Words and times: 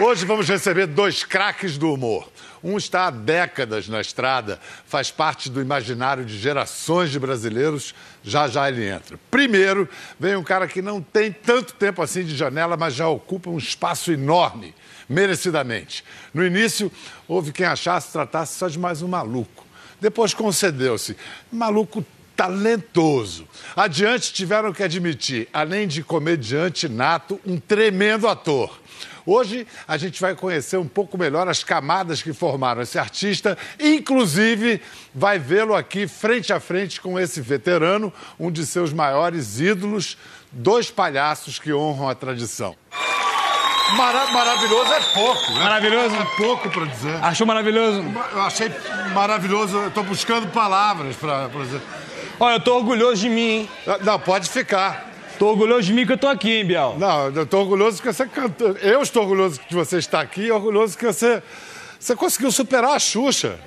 Hoje 0.00 0.24
vamos 0.24 0.48
receber 0.48 0.86
dois 0.86 1.24
craques 1.24 1.76
do 1.76 1.92
humor. 1.92 2.30
Um 2.62 2.76
está 2.76 3.08
há 3.08 3.10
décadas 3.10 3.88
na 3.88 4.00
estrada, 4.00 4.60
faz 4.86 5.10
parte 5.10 5.50
do 5.50 5.60
imaginário 5.60 6.24
de 6.24 6.38
gerações 6.38 7.10
de 7.10 7.18
brasileiros. 7.18 7.92
Já 8.22 8.46
já 8.46 8.68
ele 8.68 8.88
entra. 8.88 9.18
Primeiro, 9.28 9.88
vem 10.18 10.36
um 10.36 10.44
cara 10.44 10.68
que 10.68 10.80
não 10.80 11.02
tem 11.02 11.32
tanto 11.32 11.74
tempo 11.74 12.00
assim 12.00 12.22
de 12.22 12.36
janela, 12.36 12.76
mas 12.76 12.94
já 12.94 13.08
ocupa 13.08 13.50
um 13.50 13.58
espaço 13.58 14.12
enorme, 14.12 14.72
merecidamente. 15.08 16.04
No 16.32 16.46
início, 16.46 16.92
houve 17.26 17.50
quem 17.50 17.66
achasse 17.66 18.12
tratasse 18.12 18.56
só 18.56 18.68
de 18.68 18.78
mais 18.78 19.02
um 19.02 19.08
maluco. 19.08 19.66
Depois 20.00 20.32
concedeu-se. 20.32 21.16
Maluco 21.50 22.06
talentoso. 22.36 23.48
Adiante 23.74 24.32
tiveram 24.32 24.72
que 24.72 24.84
admitir, 24.84 25.48
além 25.52 25.88
de 25.88 26.04
comediante 26.04 26.88
nato, 26.88 27.40
um 27.44 27.58
tremendo 27.58 28.28
ator. 28.28 28.78
Hoje 29.30 29.66
a 29.86 29.98
gente 29.98 30.18
vai 30.22 30.34
conhecer 30.34 30.78
um 30.78 30.88
pouco 30.88 31.18
melhor 31.18 31.46
as 31.48 31.62
camadas 31.62 32.22
que 32.22 32.32
formaram 32.32 32.80
esse 32.80 32.98
artista, 32.98 33.58
inclusive 33.78 34.80
vai 35.14 35.38
vê-lo 35.38 35.74
aqui 35.74 36.08
frente 36.08 36.50
a 36.50 36.58
frente 36.58 36.98
com 36.98 37.20
esse 37.20 37.42
veterano, 37.42 38.10
um 38.40 38.50
de 38.50 38.64
seus 38.64 38.90
maiores 38.90 39.60
ídolos, 39.60 40.16
dois 40.50 40.90
palhaços 40.90 41.58
que 41.58 41.74
honram 41.74 42.08
a 42.08 42.14
tradição. 42.14 42.74
Mara 43.98 44.30
maravilhoso 44.32 44.92
é 44.94 45.00
pouco, 45.12 45.52
né? 45.52 45.60
Maravilhoso? 45.60 46.14
É 46.14 46.24
pouco 46.38 46.70
para 46.70 46.86
dizer. 46.86 47.22
Achou 47.22 47.46
maravilhoso? 47.46 48.02
Eu 48.32 48.40
achei 48.40 48.72
maravilhoso, 49.12 49.76
eu 49.76 49.90
tô 49.90 50.04
buscando 50.04 50.48
palavras 50.48 51.14
para 51.16 51.48
dizer. 51.48 51.82
Olha, 52.40 52.54
eu 52.54 52.60
tô 52.60 52.76
orgulhoso 52.76 53.20
de 53.20 53.28
mim, 53.28 53.50
hein? 53.50 53.70
Não, 54.02 54.18
pode 54.18 54.48
ficar. 54.48 55.07
Tô 55.38 55.46
orgulhoso 55.50 55.82
de 55.82 55.92
mim 55.92 56.04
que 56.06 56.12
eu 56.12 56.18
tô 56.18 56.26
aqui, 56.26 56.50
hein, 56.58 56.64
Biel? 56.64 56.96
Não, 56.98 57.28
eu 57.28 57.46
tô 57.46 57.60
orgulhoso 57.60 58.02
que 58.02 58.12
você 58.12 58.26
cantou. 58.26 58.72
Eu 58.82 59.02
estou 59.02 59.22
orgulhoso 59.22 59.60
que 59.60 59.74
você 59.74 59.98
está 59.98 60.20
aqui 60.20 60.42
e 60.42 60.50
orgulhoso 60.50 60.98
que 60.98 61.06
você, 61.06 61.42
você 61.98 62.16
conseguiu 62.16 62.50
superar 62.50 62.96
a 62.96 62.98
Xuxa. 62.98 63.58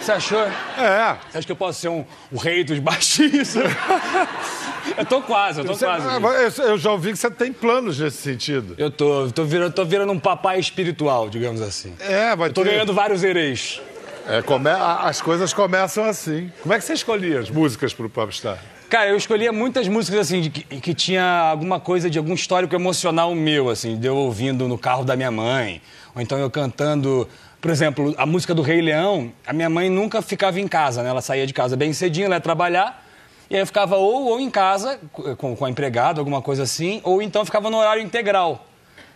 Você 0.00 0.12
achou? 0.12 0.40
É. 0.40 1.16
Você 1.28 1.38
acha 1.38 1.46
que 1.46 1.50
eu 1.52 1.56
posso 1.56 1.80
ser 1.80 1.88
um, 1.88 2.04
o 2.30 2.36
rei 2.38 2.62
dos 2.62 2.78
baixinhos? 2.78 3.56
eu 4.96 5.04
tô 5.06 5.20
quase, 5.22 5.60
eu 5.60 5.64
tô 5.64 5.74
Você- 5.74 5.86
quase. 5.86 6.60
eu, 6.60 6.66
eu 6.66 6.78
já 6.78 6.92
ouvi 6.92 7.10
que 7.10 7.18
você 7.18 7.28
tem 7.30 7.52
planos 7.52 7.98
nesse 7.98 8.18
sentido. 8.18 8.76
Eu 8.78 8.90
tô, 8.92 9.24
eu 9.24 9.32
tô 9.32 9.44
virando, 9.44 9.72
tô 9.72 9.84
virando 9.84 10.12
um 10.12 10.20
papai 10.20 10.60
espiritual, 10.60 11.28
digamos 11.28 11.60
assim. 11.60 11.92
É, 11.98 12.36
vai 12.36 12.48
Eu 12.48 12.52
tô 12.52 12.62
ter- 12.62 12.70
ganhando 12.70 12.94
vários 12.94 13.24
ereis. 13.24 13.80
É, 14.28 14.40
come- 14.40 14.70
As 14.70 15.20
coisas 15.20 15.52
começam 15.52 16.04
assim. 16.04 16.52
Como 16.62 16.72
é 16.72 16.78
que 16.78 16.84
você 16.84 16.92
escolhia 16.92 17.40
as 17.40 17.50
músicas 17.50 17.92
pro 17.92 18.08
Popstar? 18.08 18.58
Cara, 18.88 19.10
eu 19.10 19.18
escolhia 19.18 19.52
muitas 19.52 19.86
músicas 19.86 20.20
assim, 20.20 20.40
de 20.40 20.48
que, 20.48 20.62
que 20.80 20.94
tinha 20.94 21.22
alguma 21.22 21.78
coisa 21.78 22.08
de 22.08 22.16
algum 22.16 22.32
histórico 22.32 22.74
emocional 22.74 23.34
meu, 23.34 23.68
assim, 23.68 23.98
de 23.98 24.06
eu 24.06 24.16
ouvindo 24.16 24.66
no 24.66 24.78
carro 24.78 25.04
da 25.04 25.14
minha 25.14 25.30
mãe, 25.30 25.82
ou 26.14 26.22
então 26.22 26.38
eu 26.38 26.50
cantando. 26.50 27.28
Por 27.60 27.70
exemplo, 27.70 28.14
a 28.16 28.24
música 28.24 28.54
do 28.54 28.62
Rei 28.62 28.80
Leão, 28.80 29.30
a 29.46 29.52
minha 29.52 29.68
mãe 29.68 29.90
nunca 29.90 30.22
ficava 30.22 30.58
em 30.58 30.66
casa, 30.66 31.02
né? 31.02 31.10
Ela 31.10 31.20
saía 31.20 31.46
de 31.46 31.52
casa 31.52 31.76
bem 31.76 31.92
cedinho, 31.92 32.24
ela 32.24 32.36
ia 32.36 32.40
trabalhar, 32.40 33.04
e 33.50 33.56
aí 33.56 33.60
eu 33.60 33.66
ficava 33.66 33.96
ou, 33.96 34.28
ou 34.28 34.40
em 34.40 34.48
casa, 34.48 34.98
com, 35.12 35.54
com 35.54 35.64
a 35.66 35.68
empregada, 35.68 36.18
alguma 36.18 36.40
coisa 36.40 36.62
assim, 36.62 37.02
ou 37.04 37.20
então 37.20 37.44
ficava 37.44 37.68
no 37.68 37.76
horário 37.76 38.02
integral. 38.02 38.66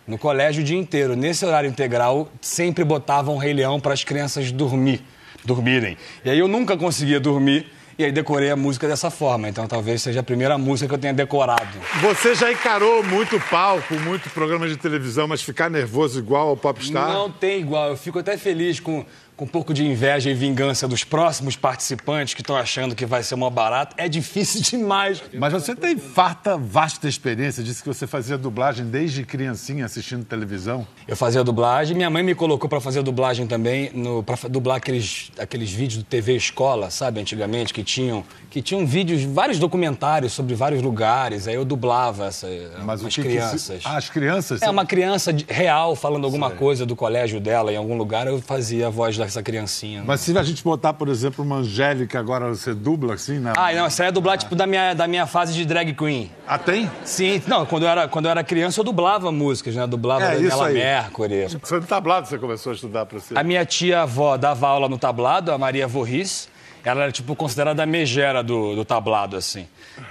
No 0.07 0.19
colégio 0.19 0.61
o 0.61 0.63
dia 0.63 0.77
inteiro. 0.77 1.15
Nesse 1.15 1.47
horário 1.47 1.67
integral, 1.67 2.29
sempre 2.39 2.83
botavam 2.83 3.37
Rei 3.37 3.53
Leão 3.53 3.79
para 3.79 3.93
as 3.93 4.03
crianças 4.03 4.51
dormir, 4.51 5.01
dormirem. 5.43 5.97
E 6.23 6.29
aí 6.29 6.37
eu 6.37 6.47
nunca 6.47 6.77
conseguia 6.77 7.19
dormir, 7.19 7.65
e 7.97 8.03
aí 8.03 8.11
decorei 8.11 8.49
a 8.49 8.55
música 8.55 8.87
dessa 8.87 9.09
forma. 9.09 9.49
Então 9.49 9.67
talvez 9.67 10.01
seja 10.01 10.21
a 10.21 10.23
primeira 10.23 10.57
música 10.57 10.87
que 10.87 10.95
eu 10.95 10.99
tenha 10.99 11.13
decorado. 11.13 11.77
Você 12.01 12.35
já 12.35 12.51
encarou 12.51 13.03
muito 13.03 13.39
palco, 13.49 13.93
muito 13.95 14.29
programa 14.29 14.67
de 14.67 14.77
televisão, 14.77 15.27
mas 15.27 15.41
ficar 15.41 15.69
nervoso 15.69 16.19
igual 16.19 16.49
ao 16.49 16.57
Popstar? 16.57 17.11
Não 17.11 17.29
tem 17.29 17.61
igual. 17.61 17.89
Eu 17.89 17.97
fico 17.97 18.19
até 18.19 18.37
feliz 18.37 18.79
com, 18.79 19.05
com 19.35 19.45
um 19.45 19.47
pouco 19.47 19.73
de 19.73 19.85
inveja 19.85 20.29
e 20.29 20.33
vingança 20.33 20.87
dos 20.87 21.03
próximos 21.03 21.55
participantes 21.55 22.33
que 22.33 22.41
estão 22.41 22.55
achando 22.55 22.95
que 22.95 23.05
vai 23.05 23.23
ser 23.23 23.35
uma 23.35 23.49
barata. 23.49 23.95
É 23.97 24.07
difícil 24.07 24.61
demais. 24.79 25.21
Mas 25.33 25.53
você 25.53 25.75
tem 25.75 25.97
farta, 25.97 26.57
vasta 26.57 27.07
experiência. 27.07 27.63
Disse 27.63 27.81
que 27.81 27.87
você 27.87 28.05
fazia 28.05 28.37
dublagem 28.37 28.85
desde 28.85 29.23
criancinha 29.25 29.85
assistindo 29.85 30.23
televisão. 30.23 30.85
Eu 31.07 31.15
fazia 31.15 31.43
dublagem, 31.43 31.95
minha 31.95 32.09
mãe 32.09 32.23
me 32.23 32.35
colocou 32.35 32.69
para 32.69 32.79
fazer 32.79 33.01
dublagem 33.01 33.47
também, 33.47 33.89
no, 33.93 34.23
para 34.23 34.37
dublar 34.49 34.77
aqueles, 34.77 35.31
aqueles 35.37 35.71
vídeos 35.71 36.03
do 36.03 36.05
TV 36.05 36.35
Escola, 36.35 36.89
sabe, 36.89 37.19
antigamente, 37.19 37.73
que 37.73 37.83
tinham, 37.83 38.23
que 38.49 38.61
tinham 38.61 38.85
vídeos, 38.85 39.23
vários 39.23 39.59
documentários 39.59 40.31
sobre 40.33 40.55
vários 40.55 40.81
lugares, 40.81 41.47
aí 41.47 41.55
eu 41.55 41.65
dublava 41.65 42.27
essa, 42.27 42.47
Mas 42.83 43.03
as 43.03 43.13
que 43.15 43.21
que 43.21 43.29
se- 43.29 43.35
crianças. 43.37 43.81
Ah, 43.83 43.97
as 43.97 44.09
crianças? 44.09 44.61
É 44.61 44.69
uma 44.69 44.85
criança 44.85 45.35
real 45.47 45.95
falando 45.95 46.25
alguma 46.25 46.51
coisa 46.51 46.85
do 46.85 46.95
colégio 46.95 47.39
dela 47.39 47.71
em 47.73 47.75
algum 47.77 47.97
lugar, 47.97 48.27
eu 48.27 48.39
fazia 48.41 48.87
a 48.87 48.89
voz 48.89 49.15
dessa 49.25 49.43
criancinha. 49.43 50.03
Mas 50.05 50.21
se 50.21 50.37
a 50.37 50.43
gente 50.43 50.63
botar, 50.63 50.93
por 50.93 51.07
exemplo, 51.09 51.43
uma 51.43 51.57
Angélica, 51.57 52.19
agora 52.19 52.49
você 52.49 52.73
dubla 52.73 53.13
assim, 53.15 53.39
né? 53.39 53.53
Ah, 53.57 53.71
não, 53.73 53.85
essa 53.85 54.03
aí 54.03 54.09
é 54.09 54.11
dublar 54.11 54.37
tipo 54.37 54.55
da 54.55 54.65
minha, 54.67 54.93
da 54.93 55.07
minha 55.07 55.25
fase 55.25 55.53
de 55.53 55.65
drag 55.65 55.93
queen. 55.93 56.31
Ah, 56.47 56.57
tem? 56.57 56.89
Sim, 57.03 57.41
não, 57.47 57.65
quando 57.65 57.83
eu 57.83 57.89
era, 57.89 58.07
quando 58.07 58.25
eu 58.25 58.31
era 58.31 58.43
criança 58.43 58.79
eu 58.79 58.83
dublava 58.83 59.31
músicas, 59.31 59.75
né? 59.75 59.85
Dublava 59.87 60.25
É, 60.25 60.35
Daniela. 60.35 60.69
Mercury. 60.69 61.47
Foi 61.63 61.79
no 61.79 61.85
tablado 61.85 62.23
que 62.23 62.29
você 62.29 62.37
começou 62.37 62.71
a 62.71 62.75
estudar 62.75 63.05
pra 63.05 63.19
ser. 63.19 63.37
A 63.37 63.43
minha 63.43 63.65
tia-avó 63.65 64.37
dava 64.37 64.67
aula 64.67 64.89
no 64.89 64.97
tablado, 64.97 65.51
a 65.51 65.57
Maria 65.57 65.87
Vorris. 65.87 66.49
Ela 66.83 67.03
era, 67.03 67.11
tipo, 67.11 67.35
considerada 67.35 67.81
a 67.81 67.85
megera 67.85 68.43
do, 68.43 68.75
do 68.75 68.83
tablado, 68.83 69.37
assim. 69.37 69.67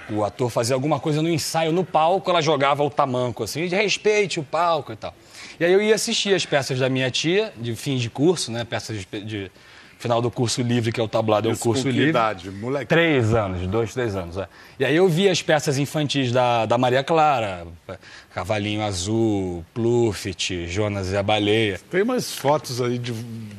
O 0.09 0.23
ator 0.23 0.49
fazia 0.49 0.75
alguma 0.75 0.99
coisa 0.99 1.21
no 1.21 1.29
ensaio, 1.29 1.71
no 1.71 1.83
palco, 1.83 2.29
ela 2.29 2.41
jogava 2.41 2.83
o 2.83 2.89
tamanco, 2.89 3.43
assim, 3.43 3.67
de 3.67 3.75
respeite 3.75 4.39
o 4.39 4.43
palco 4.43 4.91
e 4.91 4.95
tal. 4.95 5.13
E 5.59 5.65
aí 5.65 5.71
eu 5.71 5.81
ia 5.81 5.93
assistir 5.93 6.33
as 6.33 6.45
peças 6.45 6.79
da 6.79 6.89
minha 6.89 7.11
tia, 7.11 7.53
de 7.57 7.75
fim 7.75 7.97
de 7.97 8.09
curso, 8.09 8.51
né? 8.51 8.63
Peças 8.63 9.05
de, 9.05 9.21
de 9.21 9.51
final 10.03 10.21
do 10.21 10.29
curso 10.29 10.61
livre, 10.61 10.91
que 10.91 10.99
é 10.99 11.03
o 11.03 11.07
tablado, 11.07 11.49
é 11.49 11.53
Isso 11.53 11.61
curso 11.63 11.89
livre. 11.89 12.09
idade? 12.09 12.51
Moleque. 12.51 12.85
Três 12.85 13.33
anos, 13.33 13.65
dois, 13.67 13.91
três 13.93 14.15
anos. 14.15 14.37
É. 14.37 14.47
E 14.79 14.85
aí 14.85 14.95
eu 14.95 15.07
vi 15.07 15.27
as 15.27 15.41
peças 15.41 15.77
infantis 15.79 16.31
da, 16.31 16.65
da 16.67 16.77
Maria 16.77 17.03
Clara, 17.03 17.65
Cavalinho 18.35 18.83
Azul, 18.83 19.65
Pluffit, 19.73 20.67
Jonas 20.67 21.11
e 21.11 21.17
a 21.17 21.23
Baleia. 21.23 21.79
Tem 21.89 22.01
umas 22.03 22.33
fotos 22.33 22.81
aí 22.81 22.97
de 22.97 23.11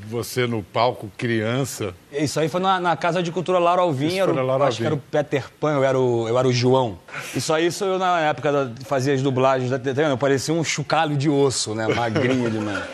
você 0.08 0.46
no 0.46 0.62
palco, 0.62 1.10
criança. 1.16 1.94
Isso 2.12 2.38
aí 2.38 2.48
foi 2.48 2.60
na, 2.60 2.78
na 2.78 2.96
Casa 2.96 3.22
de 3.22 3.32
Cultura 3.32 3.58
Laura 3.58 3.82
Alvim, 3.82 4.06
Isso 4.08 4.20
era 4.20 4.32
o- 4.32 4.46
Laura 4.46 4.64
acho 4.66 4.78
que 4.78 4.84
era 4.84 4.94
o 4.94 4.98
Alvim. 4.98 5.06
Peter 5.10 5.44
Pan, 5.58 5.72
eu 5.74 5.84
era 5.84 5.98
o, 5.98 6.28
eu 6.28 6.38
era 6.38 6.46
o 6.46 6.52
João. 6.52 6.98
Isso 7.34 7.52
aí 7.52 7.72
sou 7.72 7.88
eu 7.88 7.98
na 7.98 8.20
época 8.20 8.52
da, 8.52 8.84
fazia 8.84 9.14
as 9.14 9.22
dublagens 9.22 9.70
da 9.70 9.78
TV, 9.78 10.04
eu 10.04 10.18
parecia 10.18 10.52
um 10.52 10.62
chucalho 10.62 11.16
de 11.16 11.28
osso, 11.30 11.74
né? 11.74 11.86
Magrinho 11.88 12.50
demais. 12.50 12.84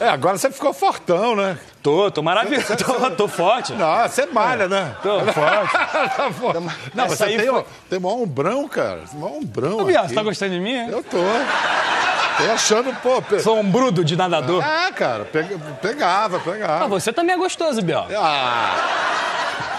É, 0.00 0.08
agora 0.08 0.38
você 0.38 0.50
ficou 0.50 0.72
fortão, 0.72 1.34
né? 1.34 1.58
Tô, 1.82 2.10
tô 2.10 2.22
maravilhoso, 2.22 2.76
tô, 2.78 3.10
tô 3.12 3.28
forte. 3.28 3.72
Não, 3.72 4.08
você 4.08 4.26
malha, 4.26 4.68
né? 4.68 4.94
Tô 5.02 5.20
forte. 5.32 5.72
Tá 6.16 6.30
forte. 6.32 6.60
Não, 6.94 7.04
Essa 7.04 7.16
você 7.16 7.24
aí 7.24 7.36
tem, 7.36 7.46
foi- 7.48 7.64
tem 7.90 7.98
um 7.98 8.06
ombrão, 8.06 8.68
cara. 8.68 9.00
Um 9.14 9.24
ombrão. 9.38 9.78
Ô, 9.78 9.84
você 9.84 10.14
tá 10.14 10.22
gostando 10.22 10.52
de 10.54 10.60
mim? 10.60 10.74
é? 10.74 10.88
Eu 10.92 11.02
tô. 11.02 11.18
Tô 11.18 12.52
achando, 12.52 12.94
pô. 13.02 13.20
Pe... 13.20 13.40
Sou 13.40 13.58
um 13.58 13.68
brudo 13.68 14.04
de 14.04 14.14
nadador. 14.16 14.62
Ah, 14.64 14.92
cara, 14.92 15.24
pega- 15.24 15.58
pegava, 15.82 16.36
Ah, 16.36 16.40
pegava. 16.40 16.88
você 16.88 17.12
também 17.12 17.34
é 17.34 17.38
gostoso, 17.38 17.82
Biel. 17.82 18.06
Ah. 18.16 18.74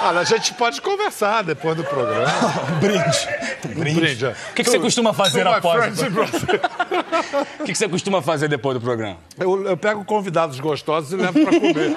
Ah, 0.01 0.09
a 0.11 0.23
gente 0.23 0.53
pode 0.53 0.81
conversar 0.81 1.43
depois 1.43 1.75
do 1.75 1.83
programa. 1.83 2.25
Um 2.71 2.79
brinde. 2.79 3.27
Um 3.65 3.79
brinde. 3.79 3.99
brinde, 3.99 4.25
é. 4.25 4.29
O 4.29 4.53
que, 4.53 4.63
que 4.63 4.69
você 4.69 4.79
costuma 4.79 5.13
fazer 5.13 5.45
após? 5.45 5.99
brothers. 6.01 6.39
O 7.59 7.63
que, 7.63 7.71
que 7.71 7.77
você 7.77 7.87
costuma 7.87 8.21
fazer 8.21 8.47
depois 8.47 8.75
do 8.77 8.81
programa? 8.81 9.17
Eu, 9.39 9.65
eu 9.67 9.77
pego 9.77 10.03
convidados 10.05 10.59
gostosos 10.59 11.11
e 11.13 11.15
levo 11.15 11.33
pra 11.33 11.59
comer. 11.59 11.95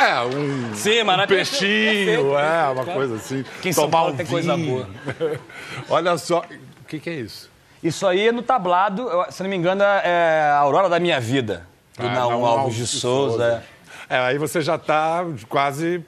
É, 0.00 0.20
um, 0.22 0.74
Sim, 0.74 1.02
um 1.02 1.04
maravilhoso. 1.06 1.50
peixinho, 1.50 2.04
Perfeito, 2.06 2.38
é, 2.38 2.62
uma 2.70 2.74
claro. 2.84 2.92
coisa 2.92 3.14
assim. 3.16 3.40
Aqui 3.58 3.68
em 3.70 3.72
São 3.72 3.84
Tomar 3.90 4.04
um 4.06 4.16
tem 4.16 4.26
coisa 4.26 4.56
vinho. 4.56 4.86
Olha 5.90 6.16
só, 6.16 6.44
o 6.82 6.84
que, 6.86 7.00
que 7.00 7.10
é 7.10 7.14
isso? 7.14 7.50
Isso 7.82 8.06
aí 8.06 8.28
é 8.28 8.32
no 8.32 8.42
tablado, 8.42 9.08
se 9.30 9.42
não 9.42 9.50
me 9.50 9.56
engano, 9.56 9.82
é 9.82 10.50
a 10.52 10.58
Aurora 10.58 10.88
da 10.88 11.00
Minha 11.00 11.20
Vida, 11.20 11.66
do 11.96 12.06
Ah, 12.06 12.10
Naum 12.10 12.44
Alves 12.44 12.76
de 12.76 12.86
Souza. 12.86 13.36
Souza. 13.38 13.64
É. 14.08 14.18
Aí 14.18 14.38
você 14.38 14.60
já 14.60 14.76
está 14.76 15.24
quase, 15.48 16.02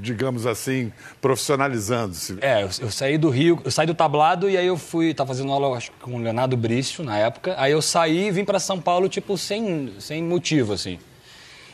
digamos 0.00 0.46
assim, 0.46 0.92
profissionalizando-se. 1.20 2.38
É, 2.40 2.62
eu, 2.62 2.68
eu 2.80 2.90
saí 2.90 3.18
do 3.18 3.28
Rio, 3.30 3.60
eu 3.64 3.70
saí 3.70 3.86
do 3.86 3.94
tablado 3.94 4.48
e 4.48 4.56
aí 4.56 4.66
eu 4.66 4.76
fui, 4.76 5.12
tava 5.14 5.28
fazendo 5.28 5.52
aula 5.52 5.76
acho, 5.76 5.92
com 6.00 6.14
o 6.14 6.18
Leonardo 6.18 6.56
Brício 6.56 7.04
na 7.04 7.16
época. 7.18 7.54
Aí 7.58 7.72
eu 7.72 7.82
saí 7.82 8.26
e 8.28 8.30
vim 8.30 8.44
para 8.44 8.58
São 8.58 8.80
Paulo, 8.80 9.08
tipo, 9.08 9.36
sem, 9.38 9.92
sem 9.98 10.22
motivo, 10.22 10.72
assim. 10.72 10.98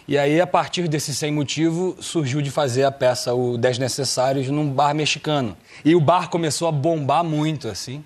E 0.09 0.19
aí, 0.19 0.41
a 0.41 0.47
partir 0.47 0.89
desse 0.89 1.15
sem 1.15 1.31
motivo, 1.31 1.97
surgiu 2.01 2.43
de 2.43 2.51
fazer 2.51 2.83
a 2.83 2.91
peça 2.91 3.33
O 3.33 3.57
Desnecessários 3.57 4.49
num 4.49 4.69
bar 4.69 4.93
mexicano. 4.93 5.57
E 5.85 5.95
o 5.95 6.01
bar 6.01 6.29
começou 6.29 6.67
a 6.67 6.73
bombar 6.73 7.23
muito, 7.23 7.69
assim. 7.69 8.03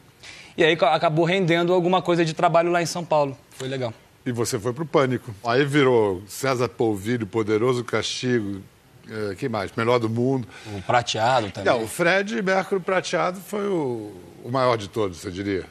E 0.56 0.62
aí 0.62 0.76
ca- 0.76 0.92
acabou 0.94 1.24
rendendo 1.24 1.72
alguma 1.72 2.02
coisa 2.02 2.22
de 2.22 2.34
trabalho 2.34 2.70
lá 2.70 2.82
em 2.82 2.86
São 2.86 3.02
Paulo. 3.04 3.34
Foi 3.52 3.68
legal. 3.68 3.94
E 4.26 4.32
você 4.32 4.58
foi 4.58 4.72
pro 4.72 4.86
Pânico. 4.86 5.34
Aí 5.44 5.64
virou 5.64 6.22
César 6.26 6.68
Polvilho, 6.68 7.26
Poderoso 7.26 7.84
Castigo, 7.84 8.62
é, 9.10 9.34
que 9.34 9.48
mais? 9.48 9.70
Melhor 9.76 9.98
do 9.98 10.08
Mundo. 10.08 10.48
O 10.74 10.80
prateado 10.82 11.50
também. 11.50 11.72
Não, 11.72 11.84
o 11.84 11.86
Fred 11.86 12.40
Mercury 12.40 12.80
Prateado 12.80 13.38
foi 13.40 13.66
o, 13.66 14.12
o 14.42 14.50
maior 14.50 14.76
de 14.76 14.88
todos, 14.88 15.18
você 15.18 15.30
diria. 15.30 15.64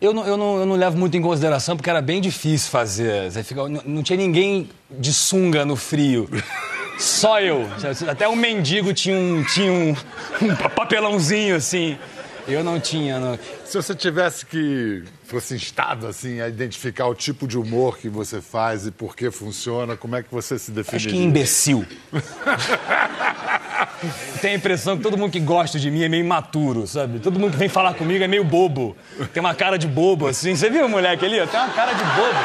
Eu 0.00 0.14
não, 0.14 0.26
eu, 0.26 0.36
não, 0.36 0.60
eu 0.60 0.66
não 0.66 0.76
levo 0.76 0.96
muito 0.96 1.16
em 1.16 1.20
consideração 1.20 1.76
porque 1.76 1.90
era 1.90 2.00
bem 2.00 2.20
difícil 2.20 2.70
fazer. 2.70 3.30
Fica, 3.42 3.68
não, 3.68 3.82
não 3.84 4.02
tinha 4.02 4.16
ninguém 4.16 4.70
de 4.90 5.12
sunga 5.12 5.64
no 5.64 5.76
frio. 5.76 6.28
Só 6.98 7.40
eu. 7.40 7.68
Até 8.08 8.28
um 8.28 8.36
mendigo 8.36 8.92
tinha 8.94 9.16
um, 9.16 9.44
tinha 9.44 9.72
um, 9.72 9.94
um 10.42 10.56
papelãozinho 10.74 11.56
assim. 11.56 11.98
Eu 12.46 12.64
não 12.64 12.80
tinha. 12.80 13.20
Não. 13.20 13.38
Se 13.64 13.76
você 13.76 13.94
tivesse 13.94 14.46
que 14.46 15.04
fosse 15.28 15.54
instado 15.54 16.06
assim 16.06 16.40
a 16.40 16.48
identificar 16.48 17.06
o 17.06 17.14
tipo 17.14 17.46
de 17.46 17.58
humor 17.58 17.98
que 17.98 18.08
você 18.08 18.40
faz 18.40 18.86
e 18.86 18.90
por 18.90 19.14
que 19.14 19.30
funciona, 19.30 19.96
como 19.96 20.16
é 20.16 20.22
que 20.22 20.32
você 20.32 20.58
se 20.58 20.70
definiria? 20.70 21.10
Acho 21.10 21.16
que 21.16 21.22
imbecil. 21.22 21.84
Tenho 24.40 24.54
a 24.54 24.56
impressão 24.56 24.96
que 24.96 25.02
todo 25.02 25.18
mundo 25.18 25.30
que 25.30 25.40
gosta 25.40 25.78
de 25.78 25.90
mim 25.90 26.02
é 26.02 26.08
meio 26.08 26.24
imaturo, 26.24 26.86
sabe? 26.86 27.18
Todo 27.18 27.38
mundo 27.38 27.52
que 27.52 27.58
vem 27.58 27.68
falar 27.68 27.94
comigo 27.94 28.24
é 28.24 28.28
meio 28.28 28.44
bobo. 28.44 28.96
Tem 29.32 29.40
uma 29.40 29.54
cara 29.54 29.76
de 29.76 29.86
bobo, 29.86 30.26
assim. 30.26 30.56
Você 30.56 30.70
viu 30.70 30.86
o 30.86 30.88
moleque 30.88 31.24
ali? 31.24 31.46
Tem 31.46 31.60
uma 31.60 31.70
cara 31.70 31.92
de 31.92 32.04
bobo. 32.04 32.38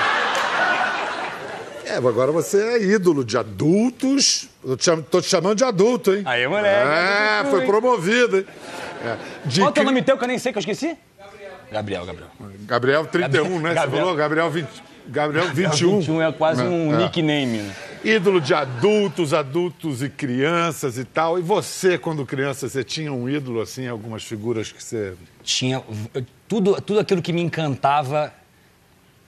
É, 1.86 1.98
agora 1.98 2.32
você 2.32 2.62
é 2.62 2.84
ídolo 2.84 3.24
de 3.24 3.38
adultos. 3.38 4.50
Eu 4.64 4.76
te, 4.76 4.90
tô 5.12 5.22
te 5.22 5.30
chamando 5.30 5.58
de 5.58 5.64
adulto, 5.64 6.14
hein? 6.14 6.24
Aí, 6.26 6.48
moleque. 6.48 6.68
É, 6.68 7.46
foi 7.50 7.66
promovido, 7.66 8.38
hein? 8.38 8.46
É. 9.04 9.18
De 9.46 9.60
Qual 9.60 9.74
é 9.76 9.82
o 9.82 9.84
nome 9.84 10.02
teu 10.02 10.18
que 10.18 10.24
eu 10.24 10.28
nem 10.28 10.40
sei, 10.40 10.52
que 10.52 10.58
eu 10.58 10.62
esqueci? 10.62 10.98
Gabriel, 11.72 12.06
Gabriel. 12.06 12.30
Gabriel 12.66 13.06
31, 13.06 13.44
Gabriel, 13.44 13.60
né? 13.60 13.74
Gabriel. 13.74 13.90
Você 13.90 13.98
falou 13.98 14.16
Gabriel 14.16 14.52
20. 14.52 14.68
Gabriel 15.08 15.48
21. 15.54 16.00
21 16.00 16.22
é 16.22 16.32
quase 16.32 16.62
é, 16.62 16.66
um 16.66 16.94
é. 16.94 16.98
nickname. 17.04 17.58
Né? 17.58 17.76
Ídolo 18.04 18.40
de 18.40 18.54
adultos, 18.54 19.34
adultos 19.34 20.02
e 20.02 20.10
crianças 20.10 20.98
e 20.98 21.04
tal. 21.04 21.40
E 21.40 21.42
você, 21.42 21.98
quando 21.98 22.26
criança, 22.26 22.70
você 22.70 22.84
tinha 22.84 23.12
um 23.12 23.28
ídolo, 23.28 23.62
assim, 23.62 23.88
algumas 23.88 24.24
figuras 24.24 24.72
que 24.72 24.82
você. 24.82 25.14
Tinha. 25.44 25.82
Tudo, 26.48 26.80
tudo 26.82 27.00
aquilo 27.00 27.22
que 27.22 27.34
me 27.34 27.42
encantava 27.42 28.34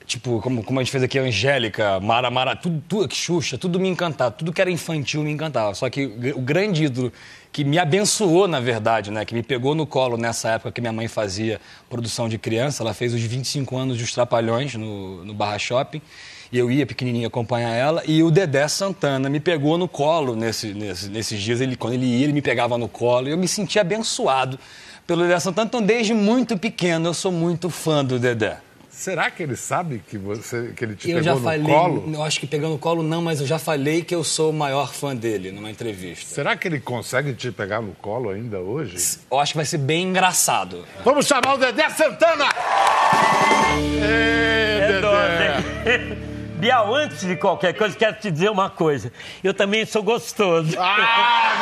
tipo, 0.06 0.40
como, 0.40 0.62
como 0.62 0.78
a 0.78 0.82
gente 0.82 0.92
fez 0.92 1.02
aqui, 1.02 1.18
Angélica, 1.18 1.98
Mara 2.00 2.30
Mara, 2.30 2.54
tudo, 2.54 2.82
tudo, 2.88 3.12
Xuxa, 3.12 3.58
tudo 3.58 3.80
me 3.80 3.88
encantava, 3.88 4.30
tudo 4.30 4.52
que 4.52 4.60
era 4.60 4.70
infantil 4.70 5.22
me 5.22 5.30
encantava. 5.30 5.74
Só 5.74 5.90
que 5.90 6.06
o 6.34 6.40
grande 6.40 6.84
ídolo 6.84 7.12
que 7.52 7.64
me 7.64 7.78
abençoou, 7.78 8.46
na 8.46 8.60
verdade, 8.60 9.10
né, 9.10 9.24
que 9.24 9.34
me 9.34 9.42
pegou 9.42 9.74
no 9.74 9.86
colo 9.86 10.16
nessa 10.16 10.50
época 10.50 10.70
que 10.72 10.80
minha 10.80 10.92
mãe 10.92 11.08
fazia 11.08 11.60
produção 11.90 12.28
de 12.28 12.38
criança, 12.38 12.82
ela 12.82 12.94
fez 12.94 13.12
os 13.12 13.20
25 13.20 13.76
anos 13.76 13.98
dos 13.98 14.12
Trapalhões 14.12 14.74
no, 14.74 15.24
no 15.24 15.34
Barra 15.34 15.58
Shopping, 15.58 16.00
e 16.52 16.58
eu 16.58 16.70
ia 16.70 16.86
pequenininho 16.86 17.26
acompanhar 17.26 17.74
ela, 17.74 18.02
e 18.06 18.22
o 18.22 18.30
Dedé 18.30 18.68
Santana 18.68 19.28
me 19.28 19.40
pegou 19.40 19.76
no 19.76 19.88
colo 19.88 20.36
nesse, 20.36 20.72
nesse, 20.72 21.08
nesses 21.08 21.40
dias, 21.40 21.60
ele, 21.60 21.76
quando 21.76 21.94
ele 21.94 22.06
ia, 22.06 22.24
ele 22.24 22.32
me 22.32 22.42
pegava 22.42 22.78
no 22.78 22.88
colo, 22.88 23.28
e 23.28 23.32
eu 23.32 23.38
me 23.38 23.48
sentia 23.48 23.80
abençoado 23.80 24.58
pelo 25.06 25.22
Dedé 25.22 25.40
Santana, 25.40 25.66
então 25.66 25.82
desde 25.82 26.14
muito 26.14 26.56
pequeno 26.56 27.08
eu 27.08 27.14
sou 27.14 27.32
muito 27.32 27.70
fã 27.70 28.04
do 28.04 28.18
Dedé. 28.18 28.65
Será 28.96 29.30
que 29.30 29.42
ele 29.42 29.56
sabe 29.56 30.02
que, 30.08 30.16
você, 30.16 30.72
que 30.74 30.82
ele 30.82 30.96
te 30.96 31.10
eu 31.10 31.18
pegou 31.18 31.22
já 31.22 31.34
no 31.34 31.42
falei, 31.42 31.66
colo? 31.66 32.10
Eu 32.14 32.22
acho 32.22 32.40
que 32.40 32.46
pegando 32.46 32.72
no 32.72 32.78
colo 32.78 33.02
não, 33.02 33.20
mas 33.20 33.42
eu 33.42 33.46
já 33.46 33.58
falei 33.58 34.02
que 34.02 34.14
eu 34.14 34.24
sou 34.24 34.48
o 34.50 34.52
maior 34.54 34.94
fã 34.94 35.14
dele 35.14 35.52
numa 35.52 35.70
entrevista. 35.70 36.34
Será 36.34 36.56
que 36.56 36.66
ele 36.66 36.80
consegue 36.80 37.34
te 37.34 37.52
pegar 37.52 37.82
no 37.82 37.92
colo 37.92 38.30
ainda 38.30 38.58
hoje? 38.58 38.96
Eu 39.30 39.38
acho 39.38 39.52
que 39.52 39.58
vai 39.58 39.66
ser 39.66 39.78
bem 39.78 40.04
engraçado. 40.08 40.82
Vamos 41.04 41.26
chamar 41.26 41.54
o 41.54 41.58
Dedé 41.58 41.90
Santana! 41.90 42.46
Ê, 44.00 44.78
é 44.80 44.88
Dedé! 44.88 46.16
Bial, 46.56 46.94
antes 46.94 47.20
de 47.20 47.36
qualquer 47.36 47.74
coisa, 47.74 47.96
quero 47.96 48.16
te 48.16 48.30
dizer 48.30 48.50
uma 48.50 48.70
coisa. 48.70 49.12
Eu 49.44 49.52
também 49.52 49.84
sou 49.84 50.02
gostoso. 50.02 50.76
Ah, 50.78 51.52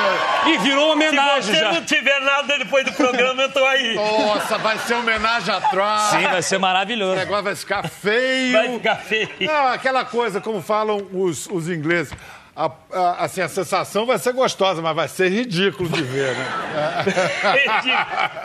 meu... 0.45 0.55
E 0.55 0.59
virou 0.59 0.93
homenagem 0.93 1.43
Se 1.43 1.53
você 1.55 1.59
já. 1.59 1.73
não 1.73 1.85
tiver 1.85 2.21
nada 2.21 2.59
depois 2.59 2.85
do 2.85 2.93
programa, 2.93 3.43
eu 3.43 3.51
tô 3.53 3.65
aí. 3.65 3.95
Nossa, 3.95 4.59
vai 4.59 4.79
ser 4.79 4.95
homenagem 4.95 5.55
a 5.55 5.61
Troia. 5.61 5.99
Sim, 6.11 6.23
vai 6.29 6.43
ser 6.43 6.59
maravilhoso. 6.59 7.13
O 7.13 7.17
negócio 7.17 7.45
vai 7.45 7.57
ficar 7.57 7.89
feio. 7.89 8.53
Vai 8.53 8.73
ficar 8.75 8.97
feio. 8.97 9.29
Não, 9.41 9.69
aquela 9.69 10.05
coisa, 10.05 10.41
como 10.41 10.61
falam 10.61 11.07
os, 11.13 11.47
os 11.47 11.69
ingleses 11.69 12.13
a, 12.57 12.71
a, 12.93 13.25
assim, 13.25 13.41
a 13.41 13.49
sensação 13.49 14.07
vai 14.07 14.17
ser 14.17 14.33
gostosa, 14.33 14.81
mas 14.81 14.95
vai 14.95 15.09
ser 15.09 15.29
ridículo 15.29 15.89
de 15.89 16.03
ver, 16.03 16.37
né? 16.37 16.47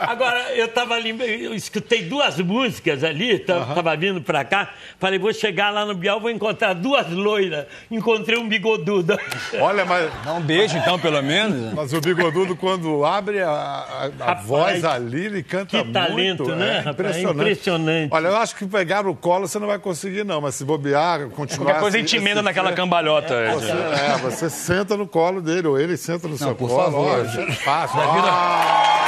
Agora, 0.00 0.52
eu 0.54 0.66
estava 0.66 0.94
ali, 0.94 1.16
eu 1.44 1.54
escutei 1.54 2.02
duas 2.02 2.36
músicas 2.38 3.04
ali, 3.04 3.36
estava 3.36 3.96
vindo 3.96 4.20
para 4.20 4.44
cá, 4.44 4.70
falei, 4.98 5.16
vou 5.16 5.32
chegar 5.32 5.70
lá 5.70 5.86
no 5.86 5.94
Bial, 5.94 6.20
vou 6.20 6.30
encontrar 6.30 6.72
duas 6.72 7.08
loiras. 7.08 7.66
Encontrei 7.88 8.36
um 8.36 8.48
bigodudo. 8.48 9.16
Olha, 9.60 9.84
mas... 9.84 10.10
Dá 10.24 10.34
um 10.34 10.40
beijo, 10.40 10.76
então, 10.76 10.98
pelo 10.98 11.22
menos. 11.22 11.72
Mas 11.72 11.92
o 11.92 12.00
bigodudo, 12.00 12.56
quando 12.56 13.04
abre 13.04 13.40
a, 13.40 13.48
a, 13.48 14.10
a 14.18 14.26
Rapaz, 14.26 14.46
voz 14.46 14.84
ali, 14.84 15.26
ele 15.26 15.42
canta 15.44 15.78
que 15.78 15.84
muito. 15.84 15.92
talento, 15.92 16.56
né? 16.56 16.82
É 16.84 16.90
impressionante. 16.90 17.38
É 17.38 17.42
impressionante. 17.42 18.08
Olha, 18.12 18.28
eu 18.28 18.36
acho 18.36 18.56
que 18.56 18.66
pegar 18.66 19.06
o 19.06 19.14
colo 19.14 19.46
você 19.46 19.58
não 19.60 19.68
vai 19.68 19.78
conseguir, 19.78 20.24
não, 20.24 20.40
mas 20.40 20.56
se 20.56 20.64
bobear, 20.64 21.28
continuar... 21.28 21.66
Qualquer 21.66 21.80
coisa 21.80 21.96
a 21.96 22.00
gente 22.00 22.16
emenda 22.16 22.42
naquela 22.42 22.72
cambalhota. 22.72 23.34
É, 23.34 23.52
você, 23.52 23.99
é, 24.00 24.16
você 24.18 24.50
senta 24.50 24.96
no 24.96 25.06
colo 25.06 25.40
dele, 25.40 25.66
ou 25.68 25.78
ele 25.78 25.96
senta 25.96 26.26
no 26.26 26.32
Não, 26.32 26.38
seu 26.38 26.54
por 26.54 26.68
colo. 26.68 26.82
favor. 26.84 27.18
Olha, 27.20 27.52
fácil. 27.52 28.00
Ah! 28.00 29.00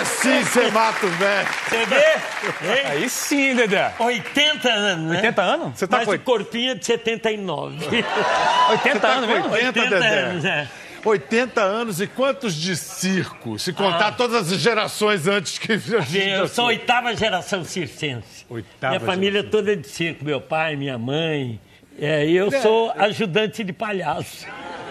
Assim 0.00 0.42
você 0.42 0.70
mata 0.70 1.06
o 1.06 1.10
velho. 1.10 1.48
Você 1.68 1.86
vê? 1.86 2.80
Aí 2.86 3.08
sim, 3.08 3.54
Dedé. 3.54 3.92
80 3.98 4.68
anos, 4.68 5.10
né? 5.10 5.16
80 5.16 5.42
anos? 5.42 5.78
Você 5.78 5.86
tá 5.86 5.98
Mas 5.98 6.06
com... 6.06 6.12
o 6.14 6.18
corpinho 6.20 6.72
é 6.72 6.74
de 6.74 6.84
79. 6.86 7.76
80 8.70 9.00
tá 9.00 9.08
anos 9.08 9.28
mesmo? 9.28 9.50
80, 9.50 9.80
80 9.80 9.90
Dedé. 10.00 10.18
anos, 10.20 10.44
é. 10.44 10.68
80 11.04 11.60
anos 11.62 12.00
e 12.00 12.06
quantos 12.06 12.54
de 12.54 12.76
circo? 12.76 13.58
Se 13.58 13.72
contar 13.72 14.08
Ah. 14.08 14.12
todas 14.12 14.52
as 14.52 14.58
gerações 14.60 15.26
antes 15.26 15.58
que... 15.58 15.72
Eu 15.72 16.46
sou 16.48 16.64
a 16.64 16.68
oitava 16.68 17.14
geração 17.16 17.64
circense. 17.64 18.44
Oitava 18.48 18.94
minha 18.98 19.06
família 19.06 19.40
geração. 19.40 19.50
toda 19.50 19.72
é 19.72 19.76
de 19.76 19.88
circo. 19.88 20.24
Meu 20.24 20.40
pai, 20.40 20.76
minha 20.76 20.98
mãe. 20.98 21.60
É, 21.98 22.26
e 22.26 22.34
eu 22.36 22.50
sou 22.62 22.92
ajudante 22.96 23.62
de 23.62 23.72
palhaço. 23.72 24.46